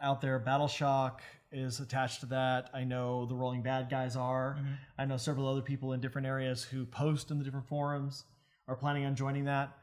[0.00, 0.38] out there.
[0.38, 1.22] Battle Shock
[1.54, 2.70] is attached to that.
[2.74, 4.56] I know the Rolling Bad guys are.
[4.58, 4.72] Mm-hmm.
[4.98, 8.24] I know several other people in different areas who post in the different forums
[8.68, 9.76] are planning on joining that.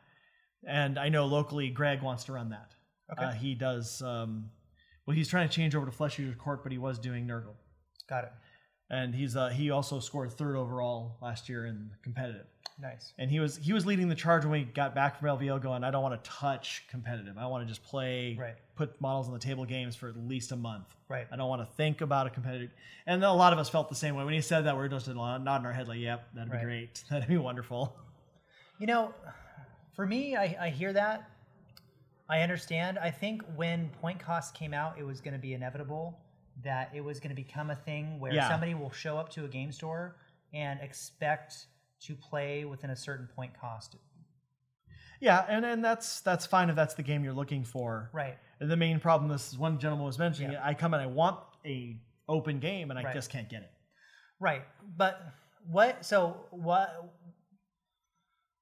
[0.68, 2.74] And I know locally, Greg wants to run that.
[3.12, 3.26] Okay.
[3.26, 4.02] Uh, he does.
[4.02, 4.50] Um,
[5.06, 7.56] well, he's trying to change over to Flesh Eater Court, but he was doing Nurgle,
[8.08, 8.32] Got it.
[8.90, 12.46] and he's uh, he also scored third overall last year in competitive.
[12.82, 13.14] Nice.
[13.20, 15.84] And he was he was leading the charge when we got back from LVO, going,
[15.84, 17.38] I don't want to touch competitive.
[17.38, 18.56] I want to just play, Right.
[18.76, 20.88] put models on the table games for at least a month.
[21.08, 21.28] Right.
[21.32, 22.72] I don't want to think about a competitive.
[23.06, 24.76] And a lot of us felt the same way when he said that.
[24.76, 27.04] We are just nodding our head like, "Yep, that'd be great.
[27.10, 27.96] That'd be wonderful."
[28.80, 29.14] You know,
[29.96, 31.30] for me, I, I hear that.
[32.30, 32.98] I understand.
[32.98, 36.18] I think when point cost came out, it was going to be inevitable
[36.64, 38.48] that it was going to become a thing where Yeah.
[38.50, 40.16] somebody will show up to a game store
[40.54, 41.66] and expect
[42.02, 43.96] to play within a certain point cost.
[45.20, 48.10] Yeah, and and that's that's fine if that's the game you're looking for.
[48.12, 48.38] Right.
[48.60, 50.54] The main problem, this is one gentleman was mentioning.
[50.54, 50.66] Yeah.
[50.66, 53.14] I come and I want a open game, and I Right.
[53.14, 53.72] just can't get it.
[54.40, 54.64] Right.
[54.98, 55.22] But
[55.70, 57.14] what so what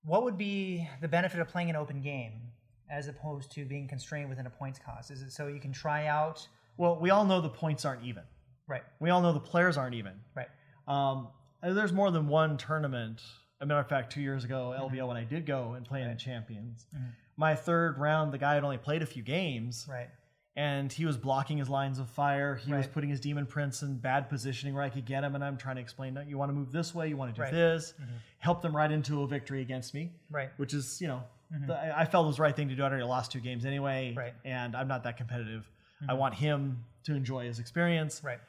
[0.04, 2.52] what would be the benefit of playing an open game
[2.92, 5.12] as opposed to being constrained within a points cost?
[5.12, 6.46] Is it so you can try out
[6.78, 8.24] Well, we all know the points aren't even.
[8.68, 8.84] Right.
[9.00, 10.14] We all know the players aren't even.
[10.36, 10.48] Right.
[10.88, 11.30] Um,
[11.64, 13.22] there's more than one tournament.
[13.62, 14.96] As a matter of fact, two years ago, mm-hmm.
[14.96, 17.06] LVO, when I did go and play in the champions, mm-hmm.
[17.38, 20.08] my third round, the guy had only played a few games, Right.
[20.56, 22.56] and he was blocking his lines of fire.
[22.56, 25.44] He was putting his demon prince in bad positioning where I could get him, and
[25.44, 27.42] I'm trying to explain, that you want to move this way, you want to do
[27.44, 27.52] Right.
[27.52, 28.12] this, mm-hmm.
[28.40, 30.50] help them right into a victory against me, Right.
[30.58, 31.24] which is, you know,
[31.68, 32.84] the, I I felt it was the right thing to do.
[32.84, 34.34] I'd already lost two games anyway, Right.
[34.46, 35.70] and I'm not that competitive.
[36.08, 38.40] I want him to enjoy his experience Right.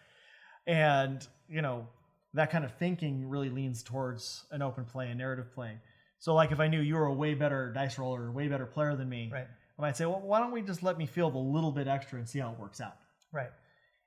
[0.67, 1.89] and you know
[2.35, 5.77] that kind of thinking really leans towards an open play and narrative play
[6.19, 8.95] so like if i knew you were a way better dice roller way better player
[8.97, 9.47] than me Right.
[9.79, 12.19] i might say well why don't we just let me field a little bit extra
[12.19, 12.97] and see how it works out
[13.33, 13.51] Right.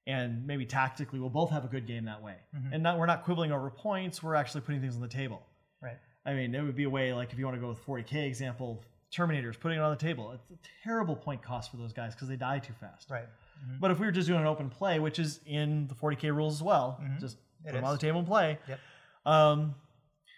[0.08, 2.74] and maybe tactically we'll both have a good game that way Mm-hmm.
[2.74, 5.42] and not, we're not quibbling over points we're actually putting things on the table
[5.82, 5.98] Right.
[6.26, 8.26] i mean it would be a way like if you want to go with 40k
[8.28, 8.82] example
[9.14, 12.28] terminators putting it on the table it's a terrible point cost for those guys because
[12.28, 13.28] they die too fast Right.
[13.80, 16.56] but if we were just doing an open play, which is in the 40k rules
[16.56, 17.44] as well, just Mm-hmm.
[17.64, 18.58] It put them on the table and play.
[18.68, 18.80] Yep.
[19.26, 19.76] Um,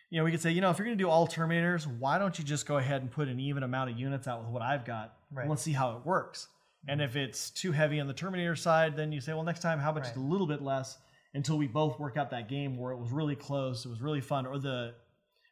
[0.10, 2.18] you know, we could say, you know, if you're going to do all Terminators, why
[2.20, 4.62] don't you just go ahead and put an even amount of units out with what
[4.62, 5.18] I've got?
[5.30, 5.50] and Right.
[5.50, 6.48] let's see how it works.
[6.88, 9.80] And if it's too heavy on the Terminator side, then you say, well, next time,
[9.80, 11.00] how about just a little bit less
[11.34, 14.22] until we both work out that game where it was really close, it was really
[14.22, 14.94] fun, or the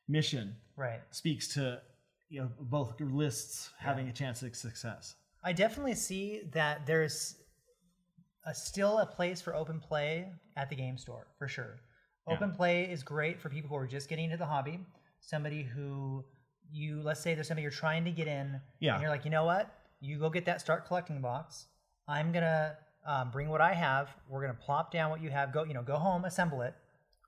[0.08, 1.02] mission Right.
[1.12, 1.82] speaks to
[2.30, 5.16] you know both lists having a chance at success.
[5.44, 7.36] I definitely see that there's
[8.46, 11.80] a, still a place for open play at the game store for sure.
[12.28, 14.80] Open play is great for people who are just getting into the hobby.
[15.20, 16.24] Somebody who
[16.72, 18.94] you let's say there's somebody you're trying to get in, Yeah.
[18.94, 19.70] and you're like, you know what?
[20.00, 21.68] You go get that start collecting box.
[22.08, 24.10] I'm gonna um, bring what I have.
[24.30, 25.54] We're gonna plop down what you have.
[25.54, 26.74] Go, you know, go home, assemble it.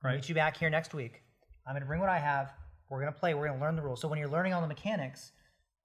[0.04, 0.16] Right.
[0.16, 1.22] Meet you back here next week.
[1.68, 2.54] I'm gonna bring what I have.
[2.90, 3.34] We're gonna play.
[3.34, 4.00] We're gonna learn the rules.
[4.02, 5.32] So when you're learning all the mechanics,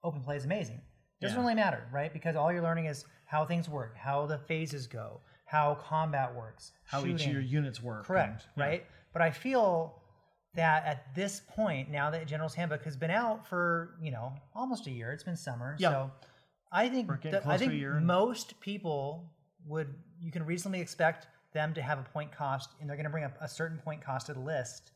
[0.03, 0.81] open play is amazing.
[1.19, 1.41] Doesn't Yeah.
[1.41, 2.11] really matter, right?
[2.13, 5.21] Because all you're learning is how things work, how the phases go,
[5.51, 8.05] how combat works, How each of your units work.
[8.05, 8.63] Correct, and- yeah.
[8.63, 8.85] right?
[9.11, 10.01] But I feel
[10.53, 14.87] that at this point, now that General's Handbook has been out for you know almost
[14.87, 15.89] a year, it's been summer, Yeah.
[15.89, 16.11] so
[16.71, 19.29] I think getting I think most people
[19.65, 23.09] would you can reasonably expect them to have a point cost, and they're going to
[23.09, 24.91] bring up a certain point costed list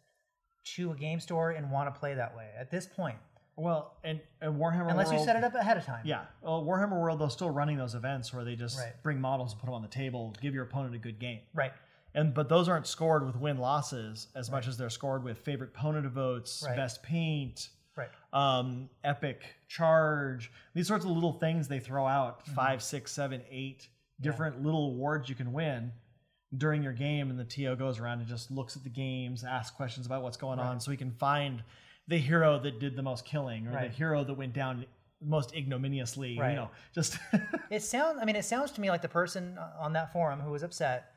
[0.75, 2.49] to a game store and want to play that way.
[2.57, 3.17] At this point,
[3.57, 6.99] Well, and, and Warhammer unless you set it up ahead of time, Yeah, well, Warhammer
[6.99, 8.91] World, they're still running those events where they just Right.
[9.01, 11.39] bring models and put them on the table, give your opponent a good game.
[11.53, 11.71] right,
[12.13, 15.69] And but those aren't scored with win losses as much as they're scored with favorite
[15.75, 16.75] opponent votes, Right.
[16.75, 20.51] best paint, right, um, epic charge.
[20.73, 22.55] These sorts of little things they throw out Mm-hmm.
[22.55, 23.87] five, six, seven, eight
[24.19, 25.91] different little awards you can win
[26.57, 29.75] during your game, and the TO goes around and just looks at the games, asks
[29.75, 31.63] questions about what's going on, so he can find
[32.07, 33.89] the hero that did the most killing or Right.
[33.91, 34.85] the hero that went down
[35.21, 36.37] most ignominiously.
[36.37, 36.51] Right.
[36.51, 37.17] You know, just
[37.71, 38.19] It sounds.
[38.21, 40.61] I mean, it sounds to me like the person uh, on that forum who was
[40.63, 41.11] upset.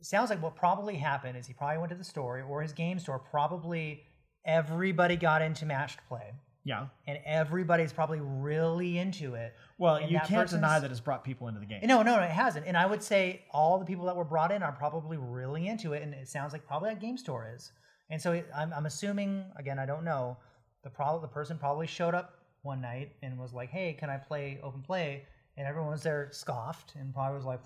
[0.00, 2.98] Sounds like what probably happened is he probably went to the store or his game
[2.98, 3.20] store.
[3.20, 4.02] Probably
[4.44, 6.32] everybody got into matched play,
[6.64, 6.86] yeah.
[7.06, 9.54] and everybody's probably really into it.
[9.78, 11.82] Well, And you can't deny that it's brought people into the game.
[11.84, 12.66] No, no, no, it hasn't.
[12.66, 15.92] And I would say all the people that were brought in are probably really into
[15.92, 17.70] it, and it sounds like probably that game store is.
[18.10, 20.36] And so it, I'm, I'm assuming again, I don't know.
[20.84, 24.16] The pro- the person probably showed up one night and was like, "Hey, can I
[24.18, 25.24] play open play?"
[25.56, 27.60] And everyone was there scoffed and probably was like,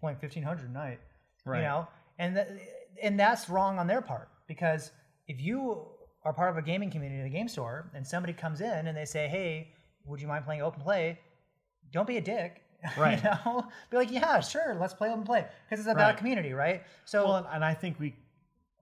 [0.00, 1.00] "Playing 1500 a night,"
[1.44, 1.58] Right.
[1.58, 1.88] you know.
[2.18, 2.46] And th-
[3.02, 4.90] and that's wrong on their part because
[5.28, 5.86] if you
[6.24, 8.96] are part of a gaming community in a game store and somebody comes in and
[8.96, 9.72] they say, "Hey,
[10.04, 11.18] would you mind playing open play?"
[11.92, 12.62] Don't be a dick.
[12.96, 13.18] Right.
[13.22, 16.14] you know, be like, yeah, sure, let's play open play because it's about Right.
[16.14, 16.84] a community, right?
[17.04, 18.14] So, Well, and I think we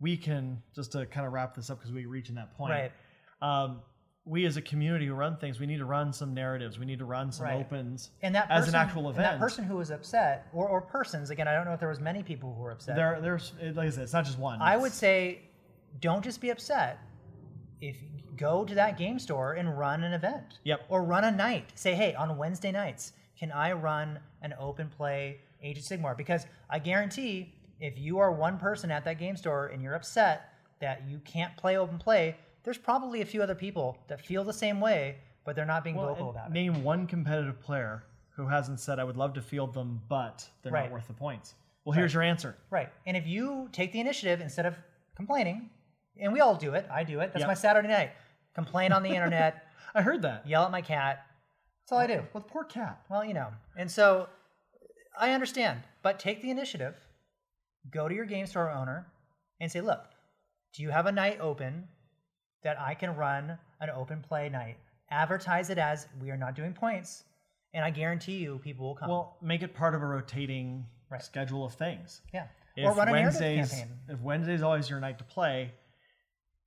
[0.01, 2.73] we can just to kind of wrap this up because we're reaching that point.
[2.73, 2.93] Right.
[3.41, 3.81] Um,
[4.27, 6.79] we as a community who run things, we need to run some narratives.
[6.79, 7.61] We need to run some Right.
[7.61, 9.33] opens and that as person, an actual event.
[9.33, 12.01] that person who was upset, or, or persons, again, I don't know if there was
[12.01, 12.97] many people who were upset.
[12.97, 14.63] there, there's like I said, it's not just one.
[14.63, 15.43] I would say,
[16.01, 16.99] don't just be upset.
[17.83, 17.99] If
[18.37, 20.59] go to that game store and run an event.
[20.65, 20.87] Yep.
[20.89, 21.73] Or run a night.
[21.75, 26.17] Say, hey, on Wednesday nights, can I run an open play Age of Sigmar?
[26.17, 30.51] Because I guarantee, if you are one person at that game store and you're upset
[30.81, 34.53] that you can't play open play, there's probably a few other people that feel the
[34.53, 36.53] same way, but they're not being Well, vocal about it.
[36.53, 40.73] name one competitive player who hasn't said, "I would love to field them, but they're
[40.73, 40.85] Right.
[40.85, 41.55] not worth the points."
[41.85, 42.57] Well, here's your answer.
[42.71, 42.91] Right.
[43.07, 44.77] And if you take the initiative instead of
[45.15, 45.71] complaining,
[46.19, 47.33] and we all do it, I do it.
[47.33, 47.49] That's Yep.
[47.49, 48.13] my Saturday night.
[48.55, 50.47] Complain on the internet, I heard that.
[50.47, 51.27] yell at my cat.
[51.83, 52.27] That's all I do.
[52.33, 53.03] Well, poor cat.
[53.11, 53.53] Well, you know.
[53.77, 54.29] And so
[55.19, 57.04] I understand, but take the initiative,
[57.91, 59.07] go to your game store owner
[59.61, 60.05] and say, look,
[60.73, 61.87] do you have a night open
[62.63, 64.77] that I can run an open play night?
[65.11, 67.25] Advertise it as we are not doing points,
[67.73, 69.09] and I guarantee you people will come.
[69.09, 71.23] Well, make it part of a rotating Right.
[71.23, 72.23] schedule of things.
[72.33, 72.47] yeah.
[72.77, 73.97] If or run a Wednesdays, campaign.
[74.09, 75.73] if Wednesday's always your night to play,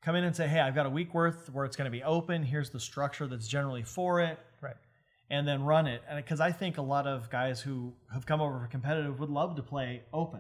[0.02, 2.02] come in and say, "Hey, I've got a week worth where it's going to be
[2.04, 2.44] open.
[2.44, 4.78] Here's the structure that's generally for it." Right.
[5.30, 6.02] and then run it.
[6.08, 9.30] And because I think a lot of guys who have come over for competitive would
[9.30, 10.40] love to play open.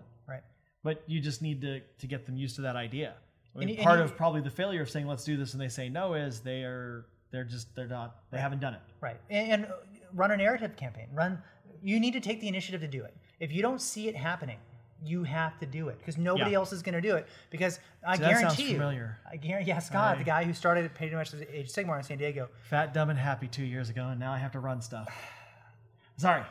[0.87, 3.13] But you just need to to get them used to that idea.
[3.53, 5.51] I mean, And you- and part of probably the failure of saying let's do this
[5.53, 8.79] and they say no is they are they're just they're not they haven't done it.
[9.01, 9.19] Right.
[9.29, 9.73] And, and
[10.13, 11.07] run a narrative campaign.
[11.13, 11.41] Run.
[11.83, 13.13] You need to take the initiative to do it.
[13.41, 14.59] If you don't see it happening,
[15.03, 16.57] you have to do it because nobody Yeah.
[16.59, 17.27] else is going to do it.
[17.49, 19.19] Because I sounds guarantee you, familiar.
[19.29, 22.03] I guarantee, yeah, Scott, the guy who started pretty much the Age of Sigmar in
[22.03, 22.47] San Diego.
[22.61, 25.07] Fat, dumb, and happy two years ago, and now I have to run stuff.
[26.17, 26.43] Sorry.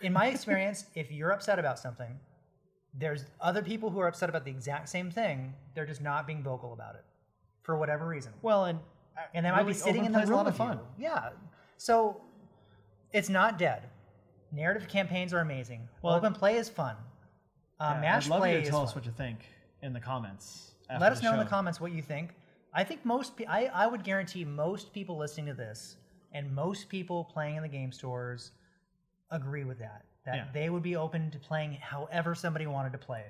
[0.00, 2.18] In my experience, if you're upset about something,
[2.98, 5.52] there's other people who are upset about the exact same thing.
[5.74, 7.04] They're just not being vocal about it
[7.62, 8.32] for whatever reason.
[8.42, 8.78] Well, and
[9.32, 10.78] and they might be sitting in the room a lot of with fun.
[10.98, 11.04] you.
[11.04, 11.30] Yeah.
[11.76, 12.20] So
[13.12, 13.82] it's not dead.
[14.52, 15.88] Narrative campaigns are amazing.
[16.02, 16.96] Well, Open play is fun.
[17.80, 18.94] Uh, Yeah, match I'd love play you to tell fun.
[18.94, 19.38] what you think
[19.82, 20.72] in the comments.
[21.00, 22.34] Let us know in the comments what you think.
[22.72, 25.96] I think most, pe- I, I would guarantee most people listening to this
[26.32, 28.50] and most people playing in the game stores
[29.30, 30.04] agree with that.
[30.24, 30.44] That Yeah.
[30.52, 33.24] they would be open to playing however somebody wanted to play.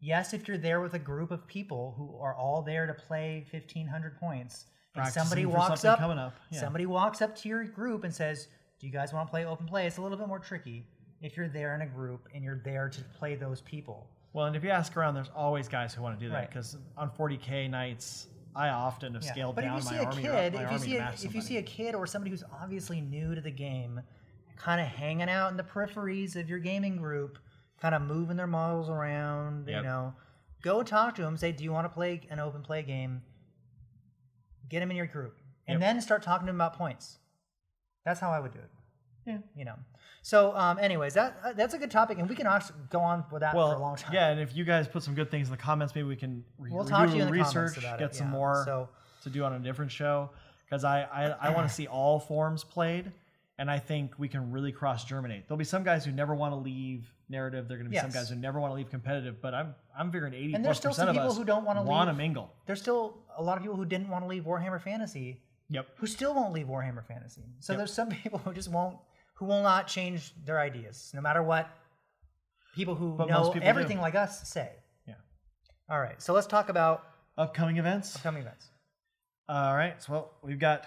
[0.00, 3.44] Yes, if you're there with a group of people who are all there to play
[3.50, 6.60] 1500 points, and somebody walks up, coming up, yeah.
[6.60, 9.66] somebody walks up to your group and says, "Do you guys want to play open
[9.66, 10.86] play?" It's a little bit more tricky
[11.20, 14.08] if you're there in a group and you're there to play those people.
[14.32, 16.48] Well, and if you ask around, there's always guys who want to do that Right.
[16.48, 19.32] because on 40k nights, I often have Yeah.
[19.32, 20.22] scaled but down if you see my a army.
[20.22, 23.00] kid, my if you see a, if you see a kid or somebody who's obviously
[23.00, 24.00] new to the game,
[24.58, 27.38] kind of hanging out in the peripheries of your gaming group,
[27.80, 30.14] kind of moving their models around, you know,
[30.62, 31.36] go talk to them.
[31.36, 33.22] Say, "Do you want to play an open play game?"
[34.68, 35.80] Get them in your group, and Yep.
[35.80, 37.18] then start talking to them about points.
[38.04, 38.70] That's how I would do it.
[39.24, 39.38] Yeah.
[39.54, 39.76] You know.
[40.22, 43.24] So, um, anyways, that uh, that's a good topic, and we can also go on
[43.30, 44.12] with that well, for a long time.
[44.12, 46.44] yeah, and if you guys put some good things in the comments, maybe we can
[46.58, 48.26] re- We'll talk a to you in little the comments research, about get it, some
[48.28, 48.32] yeah.
[48.32, 48.88] more So-
[49.22, 50.30] to do on a different show
[50.64, 53.12] because I I, I want to see all forms played,
[53.58, 55.48] and I think we can really cross germinate.
[55.48, 57.66] There'll be some guys who never want to leave narrative.
[57.68, 59.74] There are going to be some guys who never want to leave competitive, but I'm
[59.98, 61.78] I'm figuring 80 And plus there's still percent some of people us who don't want
[61.78, 62.16] to leave.
[62.16, 62.52] mingle.
[62.66, 65.86] There's still a lot of people who didn't want to leave Warhammer Fantasy Yep.
[65.96, 67.42] who still won't leave Warhammer Fantasy.
[67.60, 67.78] So Yep.
[67.78, 68.96] there's some people who just won't,
[69.34, 71.68] who will not change their ideas, no matter what
[72.74, 73.66] people who But know people do.
[73.66, 74.70] everything like us say.
[75.06, 75.14] Yeah.
[75.90, 77.04] All right, so let's talk about
[77.36, 78.16] Upcoming events.
[78.16, 78.68] upcoming events.
[79.48, 80.02] All right.
[80.02, 80.84] So well, we've got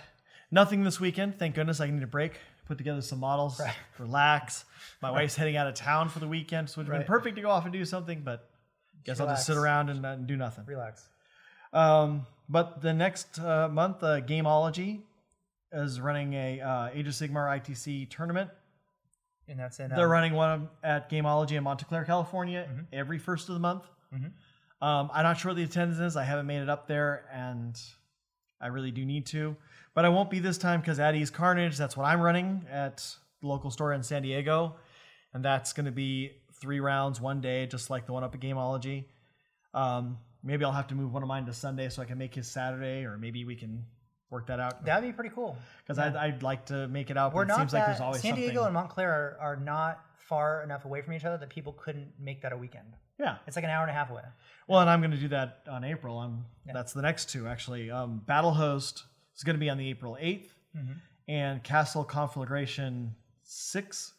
[0.52, 1.40] nothing this weekend.
[1.40, 2.34] Thank goodness I need a break.
[2.72, 3.76] Put together some models, Right.
[4.00, 4.64] relax.
[5.02, 7.00] My wife's heading out of town for the weekend, so it would have Right.
[7.00, 8.50] been perfect to go off and do something, but
[9.04, 10.64] guess I'll just sit around and, uh, do nothing.
[10.66, 11.10] Relax.
[11.74, 15.02] Um, but the next uh, month, uh, Gameology
[15.74, 18.50] is running a uh, Age of Sigmar ITC tournament.
[19.50, 19.90] And that's in.
[19.90, 22.82] They're um, running one at Gameology in Montclair, California, Mm-hmm.
[22.94, 23.84] every first of the month.
[24.82, 26.16] Um, I'm not sure what the attendance is.
[26.16, 27.78] I haven't made it up there, and
[28.62, 29.56] I really do need to.
[29.94, 33.06] But I won't be this time because at East Carnage, that's what I'm running at
[33.42, 34.76] the local store in San Diego,
[35.34, 36.32] and that's going to be
[36.62, 39.06] three rounds one day, just like the one up at Gameology.
[39.74, 42.34] Um, maybe I'll have to move one of mine to Sunday so I can make
[42.36, 43.84] his Saturday, or maybe we can
[44.30, 44.86] work that out.
[44.86, 45.58] That'd be pretty cool.
[45.84, 48.00] Because I'd, I'd like to make it out, We're it not seems that, like there's
[48.02, 48.66] always San Diego something.
[48.68, 52.42] and Montclair are, are not far enough away from each other that people couldn't make
[52.44, 52.96] that a weekend.
[53.20, 53.38] yeah.
[53.46, 54.22] It's like an hour and a half away.
[54.70, 56.18] Well, and I'm going to do that on April.
[56.20, 57.92] I'm that's the next two actually.
[57.92, 59.04] Um, Battle Host
[59.42, 60.92] is going to be on the April 8th, Mm-hmm.
[61.28, 63.14] and Castle Conflagration
[63.44, 64.14] 6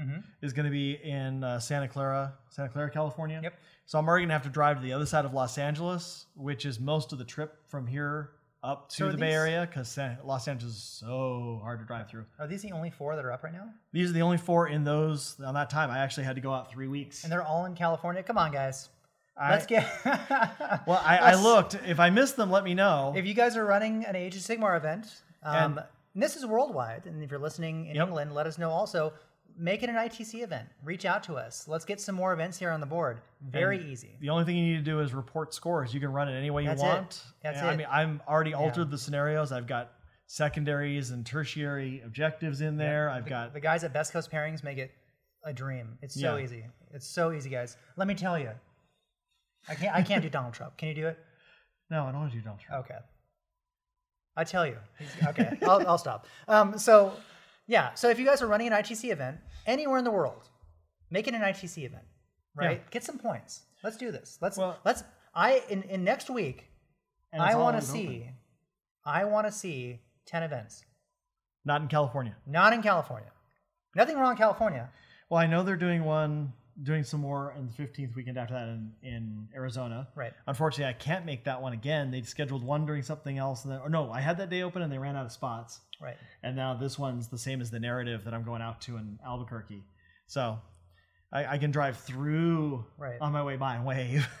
[0.00, 0.20] Mm-hmm.
[0.40, 3.40] is going to be in uh, Santa Clara, Santa Clara, California.
[3.42, 3.54] Yep.
[3.84, 6.24] So I'm already going to have to drive to the other side of Los Angeles,
[6.34, 8.30] which is most of the trip from here
[8.62, 12.24] up to So the Bay Area because Los Angeles is so hard to drive through.
[12.38, 13.68] Are these the only four that are up right now?
[13.92, 15.90] These are the only four in those on that time.
[15.90, 17.22] I actually had to go out three weeks.
[17.24, 18.22] And they're all in California.
[18.22, 18.88] Come on, guys.
[19.50, 19.86] Let's get.
[20.86, 21.74] well, I, I looked.
[21.86, 23.12] If I missed them, let me know.
[23.16, 25.06] If you guys are running an Age of Sigmar event,
[25.42, 25.84] um, And-
[26.14, 28.08] and this is worldwide, and if you're listening in Yep.
[28.08, 29.12] England, let us know also.
[29.56, 30.68] Make it an ITC event.
[30.84, 31.66] Reach out to us.
[31.68, 33.20] Let's get some more events here on the board.
[33.42, 34.16] Very easy.
[34.20, 35.92] The only thing you need to do is report scores.
[35.92, 36.86] You can run it any way you That's it.
[36.86, 37.22] want.
[37.42, 39.52] That's And I mean, I'm already altered the scenarios.
[39.52, 39.92] I've got
[40.26, 43.10] secondaries and tertiary objectives in there.
[43.10, 44.90] I've got The guys at Best Coast Pairings make it
[45.44, 45.98] a dream.
[46.00, 46.44] It's so Yeah.
[46.44, 46.64] easy.
[46.92, 47.76] It's so easy, guys.
[47.96, 48.50] Let me tell you.
[49.68, 49.94] I can't.
[49.94, 50.76] I can't do Donald Trump.
[50.76, 51.18] Can you do it?
[51.90, 52.86] no, I don't want to do Donald Trump.
[52.86, 52.98] Okay.
[54.36, 54.76] I tell you.
[55.28, 56.26] Okay, I'll, I'll stop.
[56.48, 57.12] Um, so,
[57.66, 57.92] yeah.
[57.94, 59.36] So if you guys are running an ITC event
[59.66, 60.48] anywhere in the world,
[61.10, 62.04] make it an ITC event,
[62.56, 62.78] right?
[62.78, 62.90] Yeah.
[62.90, 63.60] Get some points.
[63.84, 64.38] Let's do this.
[64.40, 65.04] Let's Well- let's.
[65.34, 66.66] I in, in next week,
[67.38, 68.06] I want to see.
[68.06, 68.34] open.
[69.04, 70.84] I want to see ten events.
[71.64, 72.34] Not in California.
[72.46, 73.30] Not in California.
[73.94, 74.90] Nothing wrong in California.
[75.30, 76.52] Well, I know they're doing one,
[76.82, 80.08] doing some more in the 15th weekend after that in, in Arizona.
[80.14, 80.32] Right.
[80.46, 82.10] Unfortunately, I can't make that one again.
[82.10, 83.64] They scheduled one during something else.
[83.64, 85.80] And then, or no, I had that day open and they ran out of spots.
[86.00, 86.16] Right.
[86.42, 89.18] And now this one's the same as the narrative that I'm going out to in
[89.24, 89.82] Albuquerque.
[90.26, 90.58] So
[91.32, 93.20] I, I can drive through Right.
[93.20, 94.26] on my way by and wave.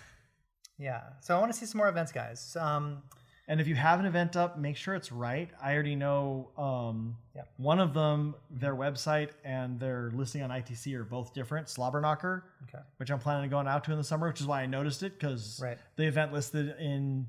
[0.78, 1.02] Yeah.
[1.20, 2.56] So I want to see some more events, guys.
[2.58, 3.02] Um,
[3.48, 5.50] and if you have an event up, make sure it's right.
[5.62, 7.48] I already know um, Yep.
[7.56, 11.66] one of them, their website and their listing on ITC are both different.
[11.66, 12.82] Slobberknocker, okay.
[12.98, 15.02] which I'm planning on going out to in the summer, which is why I noticed
[15.02, 15.78] it because Right.
[15.96, 17.26] the event listed in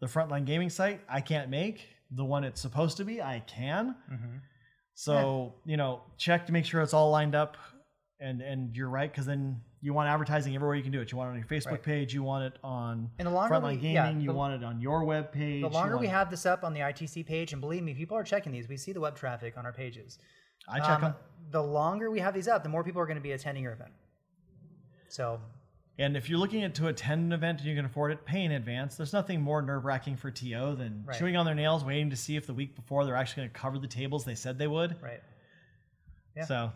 [0.00, 1.86] the Frontline Gaming site I can't make.
[2.10, 3.94] The one it's supposed to be, I can.
[4.12, 4.36] Mm-hmm.
[4.94, 7.56] So you know, check to make sure it's all lined up,
[8.22, 11.10] and and you're right because then you want advertising everywhere you can do it.
[11.10, 11.82] You want it on your Facebook Right.
[11.82, 14.54] page, you want it on And the longer Frontline we- Gaming, yeah, you the- want
[14.54, 15.62] it on your web page.
[15.62, 18.22] The longer we have this up on the ITC page, and believe me, people are
[18.22, 18.68] checking these.
[18.68, 20.18] We see the web traffic on our pages.
[20.68, 21.14] I check Um, them.
[21.50, 23.72] The longer we have these up, the more people are going to be attending your
[23.72, 23.92] event.
[25.08, 25.40] So,
[25.98, 28.52] And if you're looking to attend an event and you can afford it, pay in
[28.52, 28.96] advance.
[28.96, 31.18] There's nothing more nerve wracking for TO than Right.
[31.18, 33.58] chewing on their nails, waiting to see if the week before they're actually going to
[33.60, 35.00] cover the tables they said they would.
[35.02, 35.22] right.
[36.34, 36.44] Yeah.
[36.46, 36.72] So,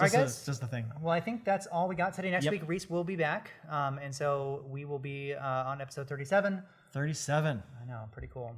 [0.00, 0.46] All right, just, guys.
[0.46, 0.86] just a thing.
[1.00, 2.30] Well, I think that's all we got today.
[2.30, 2.52] Next Yep.
[2.52, 3.50] week, Reese will be back.
[3.68, 6.62] Um, and so we will be uh, on episode 37.
[6.92, 7.62] 37.
[7.82, 8.54] I know, pretty cool.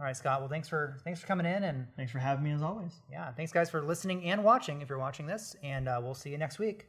[0.00, 0.40] All right, Scott.
[0.40, 2.92] Well, thanks for thanks for coming in, and Thanks for having me as always.
[3.10, 4.80] yeah, thanks guys for listening and watching.
[4.82, 6.88] If you're watching this, and uh, we'll see you next week.